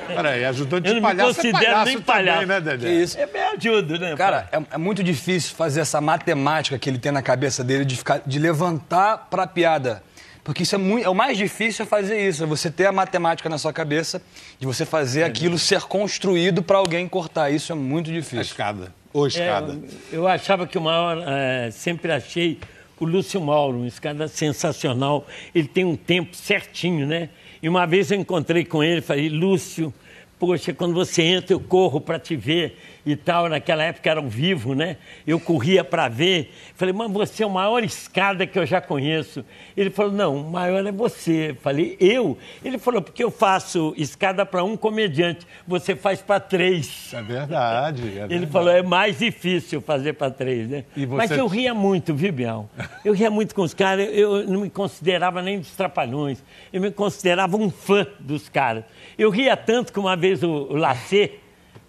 Peraí, 0.07 0.44
ajudante 0.45 0.88
Eu 0.88 0.95
de 0.95 1.00
não 1.01 1.07
me 1.09 1.15
palhaço 1.15 1.39
é 1.39 1.44
considero 1.44 1.65
palhaço 1.65 1.85
nem 1.85 2.01
também, 2.01 2.06
palhaço. 2.25 2.47
né, 2.47 2.62
Dedé? 2.62 2.88
Que 2.88 2.94
isso. 2.94 3.17
É 3.19 3.25
me 3.27 3.39
ajuda, 3.39 3.97
né? 4.00 4.15
Cara, 4.15 4.50
é, 4.51 4.59
é 4.71 4.77
muito 4.77 5.03
difícil 5.03 5.55
fazer 5.55 5.81
essa 5.81 6.01
matemática 6.01 6.77
que 6.79 6.89
ele 6.89 6.97
tem 6.97 7.12
na 7.12 7.21
cabeça 7.21 7.63
dele 7.63 7.85
de, 7.85 7.95
ficar, 7.95 8.21
de 8.25 8.39
levantar 8.39 9.27
pra 9.29 9.45
piada. 9.45 10.01
Porque 10.50 10.63
isso 10.63 10.74
é, 10.74 10.80
muito, 10.80 11.06
é 11.06 11.10
o 11.10 11.13
mais 11.13 11.38
difícil 11.38 11.86
é 11.86 11.88
fazer 11.88 12.28
isso, 12.28 12.42
é 12.44 12.48
você 12.48 12.72
ter 12.72 12.88
a 12.88 12.92
matemática 12.92 13.48
na 13.48 13.60
sua 13.60 13.72
cabeça, 13.72 14.19
de 14.60 14.66
você 14.66 14.84
fazer 14.84 15.22
aquilo 15.22 15.60
ser 15.60 15.81
construído 15.84 16.63
pra 16.63 16.80
alguém 16.80 17.07
cortar. 17.07 17.51
Isso 17.51 17.72
é 17.72 17.75
muito 17.75 18.10
A 18.10 18.13
difícil. 18.13 18.42
escada. 18.42 18.92
Ou 19.13 19.25
É, 19.25 19.28
escada. 19.28 19.80
eu 20.12 20.28
achava 20.28 20.66
que 20.66 20.75
o 20.75 20.81
maior, 20.81 21.24
é, 21.28 21.69
sempre 21.69 22.12
achei 22.12 22.57
o 23.00 23.06
Lúcio 23.06 23.40
Mauro, 23.40 23.78
um 23.78 23.86
escada 23.86 24.28
sensacional. 24.28 25.27
Ele 25.53 25.68
tem 25.68 25.86
um 25.86 25.96
tempo 25.96 26.36
certinho, 26.36 27.06
né? 27.06 27.29
E 27.62 27.70
uma 27.70 27.86
vez 27.86 28.10
eu 28.10 28.18
encontrei 28.18 28.65
com 28.65 28.84
ele 28.84 29.01
e 29.01 29.03
falei, 29.03 29.29
Lúcio, 29.29 29.94
poxa, 30.39 30.74
quando 30.74 30.93
você 30.93 31.22
entra 31.22 31.53
eu 31.53 31.60
corro 31.60 32.00
para 32.00 32.17
te 32.17 32.36
ver 32.36 32.77
e 33.05 33.15
tal. 33.15 33.50
Naquela 33.50 33.84
época 33.84 34.10
era 34.10 34.19
ao 34.19 34.27
vivo, 34.27 34.74
né? 34.75 34.98
Eu 35.25 35.39
corria 35.39 35.84
para 35.84 36.08
ver. 36.08 36.53
Falei, 36.75 36.93
mas 36.93 37.12
você 37.12 37.43
é 37.43 37.46
o 37.46 37.50
maior 37.50 37.84
escada 37.84 38.46
que 38.48 38.58
eu 38.58 38.65
já 38.65 38.79
conheço. 38.79 39.43
Ele 39.75 39.89
falou, 39.89 40.12
não, 40.12 40.36
o 40.38 40.50
maior 40.51 40.86
é 40.86 40.91
você. 40.91 41.55
Falei, 41.62 41.98
eu? 42.00 42.38
Ele 42.63 42.77
falou, 42.77 43.01
porque 43.01 43.24
eu 43.24 43.31
faço 43.31 43.93
escada 43.98 44.46
para 44.46 44.63
um 44.63 44.77
comediante, 44.77 45.46
você 45.67 45.96
faz 45.96 46.22
para 46.22 46.39
três. 46.39 47.12
É 47.13 47.22
verdade. 47.22 48.01
é 48.03 48.05
Ele 48.05 48.27
verdade. 48.27 48.48
falou, 48.51 48.69
é 48.72 48.81
mais 48.84 49.19
difícil 49.19 49.81
fazer 49.81 50.13
para 50.13 50.31
três, 50.31 50.69
né? 50.69 50.84
Você- 50.96 51.05
Mas 51.08 51.31
eu 51.31 51.48
ria 51.48 51.74
muito, 51.74 52.13
viu, 52.13 52.31
Bial? 52.31 52.69
Eu 53.03 53.13
ria 53.13 53.29
muito 53.31 53.55
com 53.55 53.62
os 53.63 53.74
caras, 53.74 54.08
eu 54.13 54.29
eu 54.29 54.48
não 54.48 54.62
me 54.62 54.69
considerava 54.69 55.41
nem 55.41 55.58
dos 55.60 55.72
trapalhões, 55.72 56.43
eu 56.72 56.79
me 56.79 56.91
considerava 56.91 57.58
um 57.58 57.69
fã 57.69 58.05
dos 58.19 58.48
caras. 58.48 58.84
Eu 59.17 59.29
ria 59.31 59.58
tanto 59.58 59.91
que 59.91 60.00
uma 60.00 60.15
vez 60.15 60.28
o, 60.43 60.74
Lacê 60.75 61.33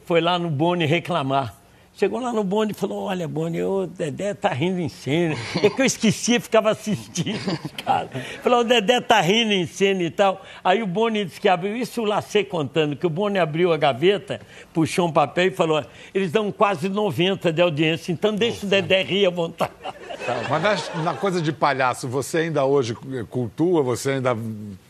foi 0.05 0.21
lá 0.21 0.39
no 0.39 0.51
Boni 0.51 0.87
reclamar. 0.87 1.61
Chegou 1.93 2.19
lá 2.19 2.33
no 2.33 2.43
Boni 2.43 2.71
e 2.71 2.75
falou, 2.75 3.05
olha, 3.05 3.29
Boni, 3.29 3.63
o 3.63 3.87
Dedé 3.87 4.33
tá 4.33 4.49
rindo 4.49 4.81
em 4.81 4.89
cena. 4.89 5.35
É 5.63 5.69
que 5.69 5.83
eu 5.83 5.85
esquecia, 5.85 6.41
ficava 6.41 6.71
assistindo 6.71 7.37
os 7.63 7.73
caras. 7.73 8.11
Falou, 8.43 8.61
o 8.61 8.65
Dedé 8.65 9.03
tá 9.03 9.21
rindo 9.21 9.53
em 9.53 9.67
cena 9.67 10.03
e 10.03 10.11
tal. 10.11 10.41
Aí 10.65 10.83
o 10.83 10.87
Boni 10.87 11.27
disse 11.27 11.39
que 11.39 11.49
abriu, 11.49 11.77
isso 11.77 12.01
o 12.01 12.05
Lacê 12.07 12.43
contando, 12.43 12.97
que 12.97 13.07
o 13.07 13.11
Boni 13.11 13.39
abriu 13.39 13.71
a 13.71 13.77
gaveta, 13.77 14.41
puxou 14.73 15.09
um 15.09 15.13
papel 15.13 15.49
e 15.49 15.51
falou, 15.51 15.85
eles 16.15 16.33
dão 16.33 16.51
quase 16.51 16.89
90 16.89 17.53
de 17.53 17.61
audiência, 17.61 18.13
então 18.13 18.35
deixa 18.35 18.65
o 18.65 18.69
Dedé 18.69 19.03
rir 19.03 19.27
à 19.27 19.31
vontade. 19.31 19.73
Mas 20.49 20.91
na, 21.03 21.15
coisa 21.15 21.41
de 21.41 21.53
palhaço, 21.53 22.07
você 22.09 22.39
ainda 22.39 22.65
hoje 22.65 22.95
cultua? 23.29 23.83
Você 23.83 24.13
ainda 24.13 24.37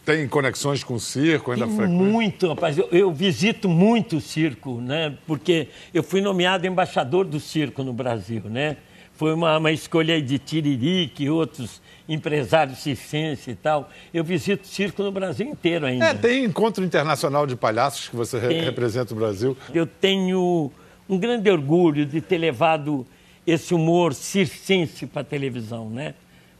tem 0.04 0.26
conexões 0.28 0.82
com 0.84 0.94
o 0.94 1.00
circo? 1.00 1.52
Ainda 1.52 1.66
frequenta? 1.66 1.88
muito, 1.88 2.48
rapaz. 2.48 2.76
Eu, 2.76 2.88
eu 2.90 3.12
visito 3.12 3.68
muito 3.68 4.16
o 4.16 4.20
circo, 4.20 4.80
né? 4.80 5.14
Porque 5.26 5.68
eu 5.94 6.02
fui 6.02 6.20
nomeado 6.20 6.66
embaixador 6.66 7.24
do 7.24 7.38
circo 7.40 7.82
no 7.82 7.92
Brasil, 7.92 8.42
né? 8.46 8.76
Foi 9.14 9.34
uma, 9.34 9.58
uma 9.58 9.70
escolha 9.70 10.20
de 10.20 10.38
Tiririque 10.38 11.24
e 11.24 11.30
outros 11.30 11.80
empresários 12.08 12.78
circenses 12.78 13.46
e 13.48 13.54
tal. 13.54 13.90
Eu 14.12 14.24
visito 14.24 14.64
o 14.64 14.66
circo 14.66 15.02
no 15.02 15.12
Brasil 15.12 15.46
inteiro 15.46 15.86
ainda. 15.86 16.06
É, 16.06 16.14
tem 16.14 16.44
encontro 16.44 16.82
internacional 16.82 17.46
de 17.46 17.54
palhaços 17.54 18.08
que 18.08 18.16
você 18.16 18.38
re- 18.38 18.60
representa 18.62 19.12
o 19.12 19.16
Brasil. 19.16 19.56
Eu 19.74 19.86
tenho 19.86 20.72
um 21.08 21.18
grande 21.18 21.50
orgulho 21.50 22.06
de 22.06 22.20
ter 22.20 22.38
levado 22.38 23.06
esse 23.46 23.74
humor 23.74 24.14
circense 24.14 25.06
para 25.06 25.22
a 25.22 25.24
televisão, 25.24 25.88
né? 25.90 26.14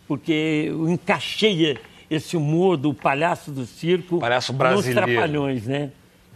Porque 0.07 0.65
eu 0.69 0.89
encaixei 0.89 1.79
esse 2.11 2.37
humor 2.37 2.77
do 2.77 2.93
palhaço 2.93 3.53
do 3.53 3.65
circo 3.65 4.19
palhaço 4.19 4.53
brasileiro. 4.53 5.01
nos 5.01 5.15
Trapalhões, 5.15 5.67
né? 5.67 5.91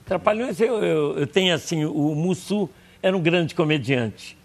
Trapalhões, 0.06 0.60
eu, 0.60 0.84
eu, 0.84 1.18
eu 1.18 1.26
tenho 1.26 1.54
assim, 1.54 1.84
o 1.84 2.14
Mussu 2.14 2.68
era 3.02 3.16
um 3.16 3.20
grande 3.20 3.54
comediante. 3.54 4.36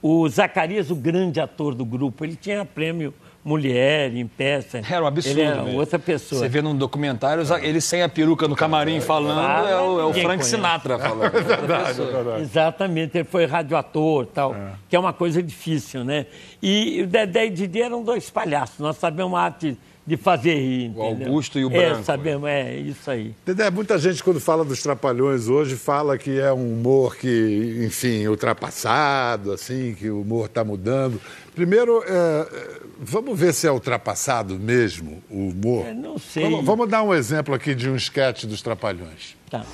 O 0.00 0.28
Zacarias, 0.28 0.90
o 0.90 0.94
grande 0.94 1.40
ator 1.40 1.74
do 1.74 1.84
grupo, 1.84 2.24
ele 2.24 2.36
tinha 2.36 2.64
prêmio 2.64 3.12
mulher 3.46 4.12
em 4.12 4.26
peça. 4.26 4.80
Era 4.90 5.04
um 5.04 5.06
absurdo. 5.06 5.38
Ele 5.38 5.46
era 5.48 5.62
mesmo. 5.62 5.78
outra 5.78 6.00
pessoa. 6.00 6.40
Você 6.40 6.48
vê 6.48 6.60
num 6.60 6.76
documentário, 6.76 7.44
ele 7.62 7.80
sem 7.80 8.02
a 8.02 8.08
peruca 8.08 8.48
no 8.48 8.56
camarim 8.56 9.00
falando, 9.00 9.38
Ah, 9.38 9.70
é 9.70 9.76
o, 9.76 10.00
é 10.00 10.04
o 10.04 10.12
Frank 10.12 10.26
conhece. 10.26 10.50
Sinatra 10.50 10.98
falando. 10.98 12.40
Exatamente, 12.40 13.18
ele 13.18 13.24
foi 13.24 13.46
radioator 13.46 14.26
tal, 14.26 14.54
que 14.88 14.96
é 14.96 14.98
uma 14.98 15.12
coisa 15.12 15.40
difícil, 15.40 16.02
né? 16.02 16.26
E 16.60 17.02
o 17.02 17.06
Dedé 17.06 17.46
e 17.46 17.50
Didi 17.50 17.80
eram 17.80 18.02
dois 18.02 18.28
palhaços, 18.28 18.80
nós 18.80 18.96
sabemos 18.96 19.38
a 19.38 19.42
arte 19.42 19.78
de 20.06 20.16
fazer 20.16 20.54
rir. 20.54 20.92
O 20.94 21.04
entendeu? 21.04 21.26
Augusto 21.28 21.58
e 21.58 21.64
o 21.64 21.72
É, 21.74 21.88
Branco. 21.90 22.04
sabemos, 22.04 22.48
é 22.48 22.76
isso 22.76 23.10
aí. 23.10 23.34
Dedé, 23.44 23.68
muita 23.70 23.98
gente, 23.98 24.22
quando 24.22 24.38
fala 24.40 24.64
dos 24.64 24.80
Trapalhões 24.82 25.48
hoje, 25.48 25.74
fala 25.76 26.16
que 26.16 26.38
é 26.38 26.52
um 26.52 26.74
humor 26.74 27.16
que, 27.16 27.82
enfim, 27.84 28.26
ultrapassado, 28.28 29.52
assim, 29.52 29.94
que 29.98 30.08
o 30.08 30.20
humor 30.20 30.46
está 30.46 30.62
mudando. 30.64 31.20
Primeiro, 31.54 32.04
é, 32.06 32.10
é, 32.12 32.80
vamos 33.00 33.38
ver 33.38 33.52
se 33.52 33.66
é 33.66 33.72
ultrapassado 33.72 34.58
mesmo 34.58 35.22
o 35.30 35.48
humor. 35.48 35.86
Eu 35.86 35.94
não 35.94 36.18
sei. 36.18 36.44
Vamos, 36.44 36.64
vamos 36.64 36.88
dar 36.88 37.02
um 37.02 37.12
exemplo 37.12 37.54
aqui 37.54 37.74
de 37.74 37.88
um 37.90 37.96
esquete 37.96 38.46
dos 38.46 38.62
Trapalhões. 38.62 39.36
Tá. 39.50 39.64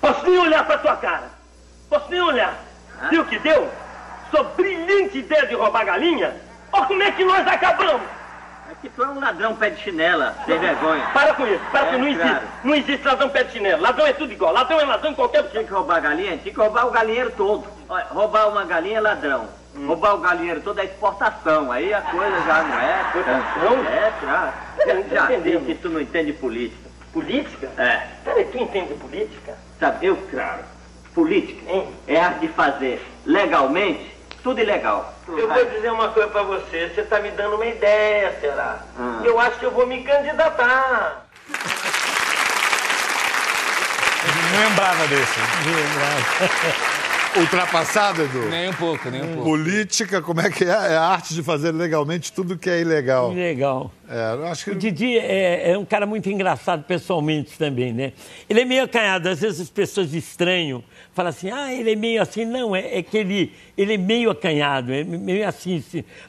Posso 0.00 0.24
nem 0.28 0.38
olhar 0.38 0.64
pra 0.66 0.78
tua 0.78 0.96
cara? 0.96 1.30
Posso 1.88 2.08
nem 2.10 2.20
olhar? 2.20 2.64
Viu 3.10 3.22
o 3.22 3.26
que 3.26 3.38
deu? 3.40 3.68
Sua 4.30 4.44
brilhante 4.44 5.18
ideia 5.18 5.46
de 5.46 5.54
roubar 5.54 5.84
galinha? 5.84 6.36
Olha 6.72 6.86
como 6.86 7.02
é 7.02 7.10
que 7.10 7.24
nós 7.24 7.44
acabamos! 7.46 8.19
Que 8.80 8.88
tu 8.88 9.02
é 9.02 9.08
um 9.08 9.20
ladrão 9.20 9.54
pé 9.56 9.70
de 9.70 9.82
chinela, 9.82 10.34
sem 10.46 10.58
vergonha. 10.58 11.04
Para 11.12 11.34
com 11.34 11.46
isso, 11.46 11.60
para 11.70 11.88
É, 11.88 11.92
com 11.92 11.98
não 11.98 12.08
existe. 12.08 12.28
claro. 12.28 12.44
Não 12.64 12.74
existe 12.74 13.06
ladrão 13.06 13.28
pé 13.28 13.44
de 13.44 13.52
chinelo. 13.52 13.82
Ladrão 13.82 14.06
é 14.06 14.12
tudo 14.14 14.32
igual. 14.32 14.52
Ladrão 14.54 14.80
é 14.80 14.84
ladrão 14.86 15.10
em 15.10 15.14
qualquer 15.14 15.42
Tinha 15.50 15.64
que 15.64 15.70
roubar 15.72 15.96
a 15.96 16.00
galinha, 16.00 16.38
tinha 16.38 16.54
que 16.54 16.58
roubar 16.60 16.86
o 16.86 16.90
galinheiro 16.90 17.30
todo. 17.36 17.66
Olha, 17.88 18.06
roubar 18.10 18.48
uma 18.48 18.64
galinha 18.64 18.96
é 18.96 19.00
ladrão. 19.00 19.48
Roubar 19.86 20.14
o 20.14 20.18
galinheiro 20.18 20.62
todo 20.62 20.80
é 20.80 20.84
exportação. 20.84 21.70
Aí 21.70 21.92
a 21.92 22.00
coisa 22.00 22.40
já 22.46 22.62
não 22.62 22.80
é. 22.80 23.00
Exportação? 23.02 23.84
É, 23.86 24.12
claro. 24.20 24.52
Eu 24.78 25.08
Já 25.10 25.24
entendendo. 25.24 25.66
que 25.66 25.74
tu 25.74 25.88
não 25.90 26.00
entende 26.00 26.32
política. 26.32 26.90
Política? 27.12 27.68
É. 27.76 28.06
Peraí, 28.24 28.44
tu 28.46 28.58
entende 28.58 28.94
política? 28.94 29.58
Sabe, 29.78 30.06
eu, 30.06 30.16
claro. 30.30 30.60
Política 31.14 31.70
Hein? 31.70 31.86
é 32.08 32.18
arte 32.20 32.40
de 32.40 32.48
fazer 32.48 33.04
legalmente 33.26 34.14
tudo 34.42 34.60
ilegal. 34.60 35.12
Eu 35.36 35.48
vou 35.48 35.64
dizer 35.66 35.92
uma 35.92 36.08
coisa 36.08 36.28
pra 36.28 36.42
você. 36.42 36.90
Você 36.94 37.02
tá 37.02 37.20
me 37.20 37.30
dando 37.30 37.56
uma 37.56 37.66
ideia, 37.66 38.36
será? 38.40 38.84
Ah. 38.98 39.20
Eu 39.24 39.38
acho 39.38 39.58
que 39.58 39.66
eu 39.66 39.70
vou 39.70 39.86
me 39.86 40.02
candidatar. 40.02 41.26
Não 44.52 44.68
lembrava 44.68 45.06
desse. 45.06 45.40
Ultrapassado, 47.36 48.22
Edu? 48.22 48.48
Nem 48.48 48.70
um 48.70 48.72
pouco, 48.72 49.08
nem 49.08 49.22
um 49.22 49.34
pouco. 49.34 49.44
Política, 49.44 50.20
como 50.20 50.40
é 50.40 50.50
que 50.50 50.64
é? 50.64 50.68
É 50.68 50.96
a 50.96 51.02
arte 51.02 51.32
de 51.32 51.44
fazer 51.44 51.70
legalmente 51.70 52.32
tudo 52.32 52.58
que 52.58 52.68
é 52.68 52.80
ilegal. 52.80 53.32
Legal. 53.32 53.92
É, 54.08 54.34
eu 54.34 54.46
acho 54.48 54.64
que 54.64 54.70
O 54.72 54.74
Didi 54.74 55.16
é, 55.16 55.70
é 55.70 55.78
um 55.78 55.84
cara 55.84 56.06
muito 56.06 56.28
engraçado 56.28 56.82
pessoalmente 56.82 57.56
também, 57.56 57.92
né? 57.92 58.12
Ele 58.48 58.62
é 58.62 58.64
meio 58.64 58.82
acanhado, 58.82 59.28
às 59.28 59.40
vezes 59.40 59.60
as 59.60 59.70
pessoas 59.70 60.12
estranham, 60.12 60.82
falam 61.20 61.28
assim, 61.28 61.50
ah, 61.50 61.72
ele 61.72 61.92
é 61.92 61.96
meio 61.96 62.22
assim. 62.22 62.46
Não, 62.46 62.74
é, 62.74 62.98
é 62.98 63.02
que 63.02 63.18
ele, 63.18 63.52
ele 63.76 63.94
é 63.94 63.98
meio 63.98 64.30
acanhado, 64.30 64.92
é 64.92 65.04
meio 65.04 65.46
assim. 65.46 65.82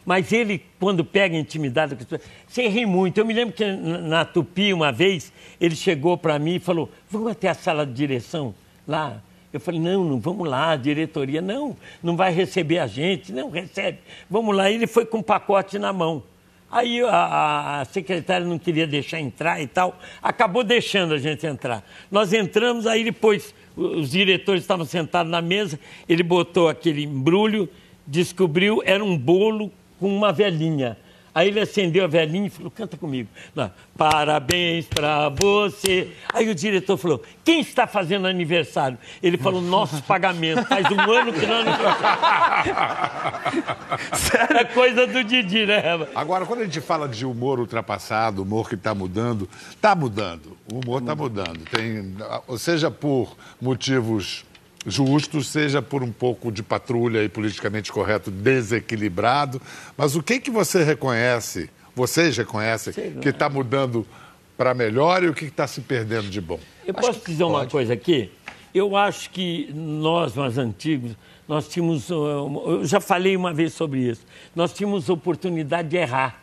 Mas 0.05 0.33
ele, 0.33 0.61
quando 0.79 1.05
pega 1.05 1.37
intimidade, 1.37 1.97
você 2.45 2.67
ri 2.67 2.85
muito. 2.85 3.17
Eu 3.17 3.25
me 3.25 3.33
lembro 3.33 3.55
que 3.55 3.65
na 3.65 4.25
Tupi, 4.25 4.73
uma 4.73 4.91
vez, 4.91 5.31
ele 5.61 5.75
chegou 5.75 6.17
para 6.17 6.37
mim 6.37 6.55
e 6.55 6.59
falou, 6.59 6.89
vamos 7.09 7.31
até 7.31 7.47
a 7.47 7.53
sala 7.53 7.85
de 7.85 7.93
direção 7.93 8.53
lá? 8.85 9.21
Eu 9.53 9.61
falei, 9.61 9.79
não, 9.79 10.03
não 10.03 10.19
vamos 10.19 10.47
lá, 10.47 10.71
a 10.71 10.75
diretoria, 10.75 11.41
não, 11.41 11.75
não 12.03 12.17
vai 12.17 12.33
receber 12.33 12.79
a 12.79 12.87
gente, 12.87 13.31
não 13.31 13.49
recebe. 13.49 13.99
Vamos 14.29 14.55
lá, 14.55 14.69
ele 14.69 14.87
foi 14.87 15.05
com 15.05 15.19
um 15.19 15.23
pacote 15.23 15.79
na 15.79 15.93
mão. 15.93 16.23
Aí 16.71 17.01
a, 17.01 17.81
a- 17.81 17.85
secretária 17.85 18.47
não 18.47 18.57
queria 18.57 18.87
deixar 18.87 19.19
entrar 19.19 19.61
e 19.61 19.67
tal, 19.67 19.99
acabou 20.23 20.63
deixando 20.63 21.13
a 21.13 21.17
gente 21.17 21.45
entrar. 21.45 21.83
Nós 22.09 22.31
entramos, 22.31 22.87
aí 22.87 23.03
depois 23.03 23.53
os 23.75 24.11
diretores 24.11 24.61
estavam 24.61 24.85
sentados 24.85 25.29
na 25.31 25.41
mesa, 25.41 25.77
ele 26.07 26.23
botou 26.23 26.69
aquele 26.69 27.03
embrulho, 27.03 27.67
descobriu, 28.07 28.81
era 28.85 29.03
um 29.03 29.17
bolo 29.17 29.71
com 29.99 30.07
uma 30.15 30.31
velhinha. 30.31 30.97
Aí 31.33 31.47
ele 31.47 31.61
acendeu 31.61 32.03
a 32.03 32.07
velhinha 32.07 32.47
e 32.47 32.49
falou, 32.49 32.69
canta 32.69 32.97
comigo. 32.97 33.29
Lá, 33.55 33.71
Parabéns 33.97 34.85
pra 34.87 35.29
você. 35.29 36.11
Aí 36.33 36.49
o 36.49 36.55
diretor 36.55 36.97
falou, 36.97 37.23
quem 37.43 37.61
está 37.61 37.87
fazendo 37.87 38.27
aniversário? 38.27 38.97
Ele 39.21 39.37
falou, 39.37 39.61
nosso 39.61 40.01
pagamento. 40.09 40.65
Faz 40.65 40.85
um 40.89 40.99
ano 40.99 41.31
que 41.31 41.45
não 41.45 41.61
Sério? 44.17 44.57
É 44.57 44.65
coisa 44.65 45.07
do 45.07 45.23
Didi, 45.23 45.65
né? 45.65 45.81
Agora, 46.15 46.45
quando 46.45 46.61
a 46.61 46.65
gente 46.65 46.81
fala 46.81 47.07
de 47.07 47.25
humor 47.25 47.59
ultrapassado, 47.59 48.41
humor 48.41 48.67
que 48.67 48.75
está 48.75 48.93
mudando, 48.93 49.47
está 49.69 49.95
mudando. 49.95 50.57
O 50.71 50.79
humor 50.79 51.01
está 51.01 51.15
mudando. 51.15 51.59
Tem, 51.69 52.13
ou 52.47 52.57
seja 52.57 52.91
por 52.91 53.37
motivos 53.61 54.43
justos, 54.85 55.47
seja 55.47 55.81
por 55.81 56.03
um 56.03 56.11
pouco 56.11 56.51
de 56.51 56.63
patrulha 56.63 57.23
e 57.23 57.29
politicamente 57.29 57.91
correto 57.91 58.31
desequilibrado. 58.31 59.61
Mas 59.97 60.15
o 60.15 60.23
que, 60.23 60.39
que 60.39 60.49
você 60.51 60.83
reconhece, 60.83 61.69
vocês 61.95 62.35
reconhecem, 62.37 62.93
Sei 62.93 63.11
que 63.11 63.29
está 63.29 63.49
mudando 63.49 64.05
para 64.57 64.73
melhor 64.73 65.23
e 65.23 65.27
o 65.27 65.33
que 65.33 65.45
está 65.45 65.67
se 65.67 65.81
perdendo 65.81 66.29
de 66.29 66.41
bom? 66.41 66.59
Eu 66.85 66.93
posso 66.93 67.21
dizer 67.25 67.43
uma 67.43 67.65
coisa 67.65 67.93
aqui? 67.93 68.31
Eu 68.73 68.95
acho 68.95 69.29
que 69.29 69.69
nós, 69.73 70.35
mais 70.35 70.57
antigos, 70.57 71.11
nós 71.47 71.67
tínhamos. 71.67 72.09
uh, 72.09 72.15
Eu 72.65 72.85
já 72.85 73.01
falei 73.01 73.35
uma 73.35 73.53
vez 73.53 73.73
sobre 73.73 73.99
isso. 73.99 74.25
Nós 74.55 74.73
tínhamos 74.73 75.09
oportunidade 75.09 75.89
de 75.89 75.97
errar. 75.97 76.41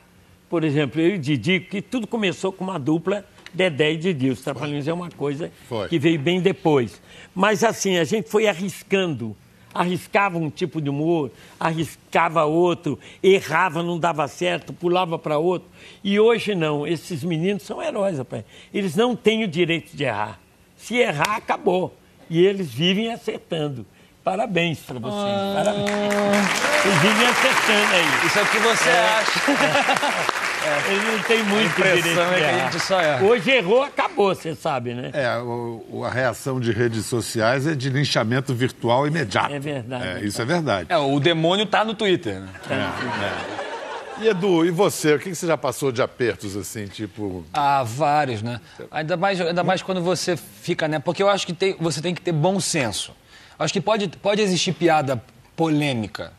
Por 0.50 0.64
exemplo, 0.64 1.00
eu 1.00 1.14
e 1.14 1.18
Didi, 1.18 1.60
que 1.60 1.80
tudo 1.80 2.06
começou 2.06 2.52
com 2.52 2.64
uma 2.64 2.78
dupla 2.78 3.24
Dedé 3.52 3.92
e 3.92 3.96
Didi. 3.96 4.30
Os 4.30 4.40
Trapalhões 4.40 4.86
é 4.86 4.92
uma 4.92 5.10
coisa 5.10 5.50
Foi. 5.68 5.88
que 5.88 5.98
veio 5.98 6.18
bem 6.18 6.40
depois. 6.40 7.00
Mas 7.34 7.62
assim, 7.64 7.96
a 7.96 8.04
gente 8.04 8.28
foi 8.28 8.46
arriscando. 8.46 9.36
Arriscava 9.72 10.38
um 10.38 10.48
tipo 10.48 10.80
de 10.80 10.88
humor, 10.88 11.30
arriscava 11.60 12.44
outro, 12.44 12.98
errava, 13.22 13.82
não 13.82 13.98
dava 13.98 14.26
certo, 14.26 14.72
pulava 14.72 15.18
para 15.18 15.38
outro. 15.38 15.68
E 16.02 16.18
hoje 16.18 16.54
não, 16.54 16.86
esses 16.86 17.22
meninos 17.22 17.62
são 17.64 17.82
heróis, 17.82 18.18
rapaz. 18.18 18.44
Eles 18.72 18.96
não 18.96 19.14
têm 19.14 19.44
o 19.44 19.48
direito 19.48 19.94
de 19.94 20.04
errar. 20.04 20.40
Se 20.76 20.96
errar, 20.96 21.36
acabou. 21.36 21.94
E 22.30 22.44
eles 22.44 22.72
vivem 22.72 23.12
acertando. 23.12 23.86
Parabéns 24.24 24.80
para 24.80 24.98
vocês. 24.98 25.14
Ah. 25.14 25.54
Parabéns. 25.56 25.88
Eles 26.84 26.98
vivem 26.98 27.26
acertando 27.26 27.94
aí. 27.94 28.26
Isso 28.26 28.38
é 28.38 28.42
o 28.42 28.46
que 28.46 28.58
você 28.58 28.88
acha. 28.90 30.38
Eles 30.90 31.04
não 31.04 31.22
têm 31.22 31.42
muito 31.44 31.66
impressão 31.66 31.96
direito 31.96 32.20
é 32.20 32.24
de 32.24 32.34
que 32.38 32.44
a 32.44 32.52
errar. 32.52 32.70
gente 32.72 32.80
só 32.82 33.00
erra. 33.00 33.24
Hoje 33.24 33.50
errou, 33.50 33.82
acabou, 33.82 34.34
você 34.34 34.54
sabe, 34.54 34.94
né? 34.94 35.10
É, 35.12 35.36
o- 35.38 35.84
o- 35.90 36.04
a 36.04 36.10
reação 36.10 36.58
de 36.60 36.72
redes 36.72 37.06
sociais 37.06 37.66
é 37.66 37.74
de 37.74 37.88
linchamento 37.90 38.54
virtual 38.54 39.06
imediato. 39.06 39.52
É 39.54 39.58
verdade. 39.58 40.06
É, 40.06 40.20
isso 40.24 40.40
é 40.40 40.44
verdade. 40.44 40.86
É, 40.90 40.96
o 40.96 41.18
demônio 41.20 41.66
tá 41.66 41.84
no 41.84 41.94
Twitter, 41.94 42.40
né? 42.40 42.48
E 44.20 44.26
Edu, 44.28 44.64
e 44.66 44.70
você? 44.70 45.14
O 45.14 45.18
que 45.18 45.30
que 45.30 45.34
você 45.36 45.46
já 45.46 45.56
passou 45.56 45.92
de 45.92 46.02
apertos 46.02 46.56
assim, 46.56 46.86
tipo. 46.86 47.44
Ah, 47.52 47.84
vários, 47.84 48.42
né? 48.42 48.60
Ainda 48.90 49.16
mais, 49.16 49.40
ainda 49.40 49.62
mais 49.62 49.80
quando 49.80 50.02
você 50.02 50.36
fica, 50.36 50.88
né? 50.88 50.98
Porque 50.98 51.22
eu 51.22 51.28
acho 51.28 51.46
que 51.46 51.52
tem- 51.52 51.76
você 51.78 52.02
tem 52.02 52.12
que 52.14 52.20
ter 52.20 52.32
bom 52.32 52.58
senso. 52.58 53.12
Acho 53.56 53.72
que 53.72 53.80
pode, 53.80 54.08
pode 54.08 54.42
existir 54.42 54.72
piada 54.72 55.22
polêmica. 55.54 56.32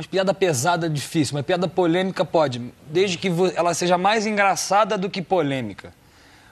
Mas 0.00 0.06
piada 0.06 0.32
pesada 0.32 0.86
é 0.86 0.88
difícil, 0.88 1.34
mas 1.34 1.44
piada 1.44 1.68
polêmica 1.68 2.24
pode, 2.24 2.72
desde 2.90 3.18
que 3.18 3.30
ela 3.54 3.74
seja 3.74 3.98
mais 3.98 4.24
engraçada 4.24 4.96
do 4.96 5.10
que 5.10 5.20
polêmica. 5.20 5.92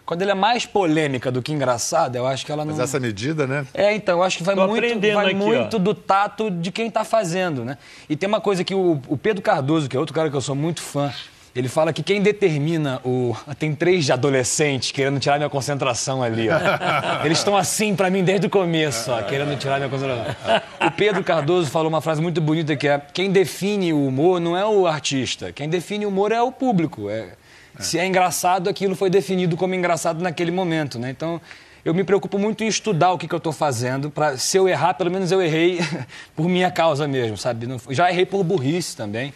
Quando 0.04 0.20
ela 0.20 0.32
é 0.32 0.34
mais 0.34 0.66
polêmica 0.66 1.32
do 1.32 1.40
que 1.40 1.50
engraçada, 1.50 2.18
eu 2.18 2.26
acho 2.26 2.44
que 2.44 2.52
ela 2.52 2.62
não. 2.62 2.72
Mas 2.72 2.80
essa 2.80 3.00
medida, 3.00 3.46
né? 3.46 3.66
É, 3.72 3.94
então, 3.94 4.18
eu 4.18 4.22
acho 4.22 4.36
que 4.36 4.44
vai 4.44 4.54
Tô 4.54 4.66
muito, 4.66 5.00
vai 5.14 5.26
aqui, 5.28 5.34
muito 5.34 5.76
ó. 5.76 5.80
do 5.80 5.94
tato 5.94 6.50
de 6.50 6.70
quem 6.70 6.88
está 6.88 7.04
fazendo, 7.04 7.64
né? 7.64 7.78
E 8.06 8.14
tem 8.16 8.28
uma 8.28 8.38
coisa 8.38 8.62
que 8.62 8.74
o, 8.74 9.00
o 9.08 9.16
Pedro 9.16 9.40
Cardoso, 9.40 9.88
que 9.88 9.96
é 9.96 9.98
outro 9.98 10.14
cara 10.14 10.28
que 10.28 10.36
eu 10.36 10.42
sou 10.42 10.54
muito 10.54 10.82
fã, 10.82 11.10
ele 11.58 11.68
fala 11.68 11.92
que 11.92 12.04
quem 12.04 12.22
determina 12.22 13.00
o... 13.04 13.34
Tem 13.58 13.74
três 13.74 14.08
adolescentes 14.10 14.92
querendo 14.92 15.18
tirar 15.18 15.38
minha 15.38 15.50
concentração 15.50 16.22
ali, 16.22 16.48
ó. 16.48 16.56
Eles 17.26 17.38
estão 17.38 17.56
assim 17.56 17.96
pra 17.96 18.08
mim 18.08 18.22
desde 18.22 18.46
o 18.46 18.50
começo, 18.50 19.10
ó, 19.10 19.20
querendo 19.22 19.58
tirar 19.58 19.78
minha 19.78 19.88
concentração. 19.88 20.36
O 20.86 20.90
Pedro 20.92 21.24
Cardoso 21.24 21.68
falou 21.68 21.88
uma 21.88 22.00
frase 22.00 22.22
muito 22.22 22.40
bonita 22.40 22.76
que 22.76 22.86
é 22.86 23.02
quem 23.12 23.32
define 23.32 23.92
o 23.92 24.06
humor 24.06 24.38
não 24.38 24.56
é 24.56 24.64
o 24.64 24.86
artista, 24.86 25.50
quem 25.50 25.68
define 25.68 26.06
o 26.06 26.10
humor 26.10 26.30
é 26.30 26.40
o 26.40 26.52
público, 26.52 27.10
é... 27.10 27.30
Se 27.80 27.98
é 27.98 28.06
engraçado, 28.06 28.68
aquilo 28.68 28.94
foi 28.94 29.10
definido 29.10 29.56
como 29.56 29.74
engraçado 29.74 30.20
naquele 30.22 30.50
momento, 30.50 30.98
né? 30.98 31.10
Então, 31.10 31.40
eu 31.84 31.94
me 31.94 32.02
preocupo 32.02 32.38
muito 32.38 32.62
em 32.62 32.66
estudar 32.66 33.12
o 33.12 33.18
que, 33.18 33.28
que 33.28 33.34
eu 33.34 33.38
estou 33.38 33.52
fazendo, 33.52 34.10
para 34.10 34.36
se 34.36 34.56
eu 34.56 34.68
errar, 34.68 34.94
pelo 34.94 35.10
menos 35.10 35.30
eu 35.30 35.40
errei 35.40 35.80
por 36.36 36.48
minha 36.48 36.70
causa 36.70 37.06
mesmo, 37.06 37.36
sabe? 37.36 37.66
Já 37.90 38.10
errei 38.10 38.26
por 38.26 38.42
burrice 38.44 38.96
também. 38.96 39.32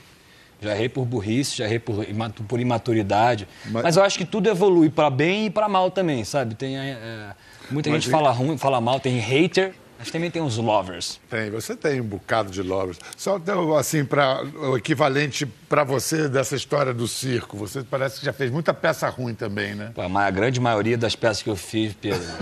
Já 0.62 0.71
errei 0.75 0.88
por 0.88 1.04
burrice, 1.04 1.57
já 1.57 1.64
errei 1.64 1.81
por, 1.81 2.04
por 2.47 2.61
imaturidade. 2.61 3.49
Mas- 3.66 3.83
Mas... 3.83 3.97
eu 3.97 4.04
acho 4.04 4.16
que 4.16 4.25
tudo 4.25 4.49
evolui 4.49 4.88
para 4.88 5.11
bem 5.11 5.47
e 5.47 5.50
para 5.50 5.69
mal 5.69 5.90
também, 5.90 6.23
sabe? 6.25 6.54
Tem, 6.54 6.76
é, 6.78 7.33
muita 7.71 7.90
Mas 7.90 8.00
gente 8.02 8.09
e- 8.09 8.12
fala 8.12 8.31
ruim, 8.31 8.57
fala 8.57 8.81
mal, 8.81 9.00
tem 9.00 9.19
hater, 9.19 9.75
mas 10.02 10.11
também 10.11 10.32
tem 10.32 10.42
os 10.42 10.56
lovers. 10.56 11.21
Tem, 11.30 11.49
você 11.49 11.76
tem 11.76 12.00
um 12.00 12.04
bocado 12.04 12.50
de 12.50 12.61
lovers. 12.61 12.99
Só 13.16 13.37
então, 13.37 13.76
assim, 13.76 14.04
para 14.04 14.42
o 14.44 14.76
equivalente 14.76 15.47
para 15.47 15.85
você 15.85 16.28
dessa 16.28 16.56
história 16.56 16.92
do 16.92 17.06
circo. 17.06 17.56
Você 17.56 17.85
parece 17.85 18.18
que 18.18 18.26
já 18.26 18.32
fez 18.32 18.50
muita 18.50 18.75
peça 18.75 19.09
ruim 19.09 19.32
também, 19.32 19.76
né? 19.76 19.92
Pô, 19.94 20.02
A 20.02 20.30
grande 20.32 20.59
maioria 20.61 20.99
das 20.99 21.14
peças 21.14 21.40
que 21.40 21.49
eu 21.49 21.54
fiz, 21.54 21.94
Pedro. 21.94 22.18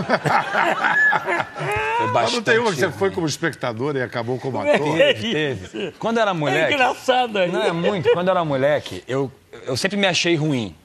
foi 1.97 2.07
Mas 2.07 2.11
bastante. 2.13 2.35
não 2.35 2.41
tem 2.41 2.57
uma 2.57 2.71
que 2.71 2.77
você 2.79 2.91
foi 2.91 3.11
como 3.11 3.27
espectador 3.27 3.95
e 3.95 4.01
acabou 4.01 4.39
como 4.39 4.59
ator? 4.59 4.97
Teve, 4.97 5.31
teve. 5.31 5.91
Quando 5.99 6.19
era 6.19 6.31
É 6.31 6.33
moleque. 6.33 6.73
engraçado 6.73 7.37
aí. 7.37 7.51
Não, 7.51 7.61
é 7.61 7.71
muito. 7.71 8.09
Quando 8.11 8.29
era 8.29 8.43
moleque, 8.43 9.03
eu, 9.07 9.31
eu 9.67 9.77
sempre 9.77 9.97
me 9.97 10.07
achei 10.07 10.35
ruim. 10.35 10.75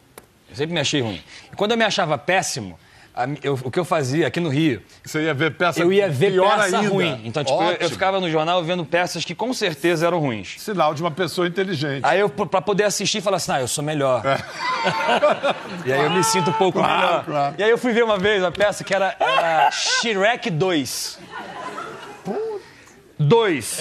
Eu 0.50 0.56
sempre 0.56 0.74
me 0.74 0.80
achei 0.80 1.00
ruim. 1.00 1.22
E 1.50 1.56
quando 1.56 1.70
eu 1.70 1.76
me 1.78 1.84
achava 1.84 2.18
péssimo, 2.18 2.78
a 3.16 3.26
eu- 3.42 3.58
o 3.64 3.70
que 3.70 3.78
eu 3.78 3.84
fazia 3.84 4.26
aqui 4.26 4.38
no 4.40 4.50
Rio, 4.50 4.82
Você 5.04 5.22
ia 5.22 5.32
ver 5.34 5.52
peça 5.56 5.80
eu 5.80 5.90
ia 5.92 6.08
ver 6.08 6.32
pior 6.32 6.56
peça 6.58 6.76
ainda. 6.78 6.88
ruim. 6.90 7.20
Então, 7.24 7.42
tipo, 7.42 7.62
eu, 7.62 7.76
eu 7.80 7.88
ficava 7.90 8.20
no 8.20 8.30
jornal 8.30 8.62
vendo 8.62 8.84
peças 8.84 9.24
que 9.24 9.34
com 9.34 9.52
certeza 9.54 10.06
eram 10.06 10.18
ruins. 10.18 10.56
Sinal 10.58 10.92
de 10.94 11.02
uma 11.02 11.10
pessoa 11.10 11.46
inteligente. 11.48 12.02
Aí 12.04 12.20
eu, 12.20 12.28
pra 12.28 12.60
poder 12.60 12.84
assistir, 12.84 13.20
falar 13.22 13.38
assim, 13.38 13.52
ah, 13.52 13.60
eu 13.62 13.68
sou 13.68 13.82
melhor. 13.82 14.22
e 15.84 15.92
aí 15.92 16.04
eu 16.04 16.10
me 16.10 16.22
sinto 16.22 16.50
um 16.50 16.54
pouco 16.54 16.78
Claro, 16.78 17.00
melhor. 17.00 17.24
claro. 17.24 17.54
E 17.58 17.62
aí 17.64 17.70
eu 17.70 17.78
fui 17.78 17.92
ver 17.92 18.04
uma 18.04 18.18
vez 18.18 18.42
uma 18.42 18.52
peça 18.52 18.84
que 18.84 18.94
era, 18.94 19.16
era 19.18 19.70
Shrek 19.70 20.50
2. 20.50 21.18
2. 23.18 23.78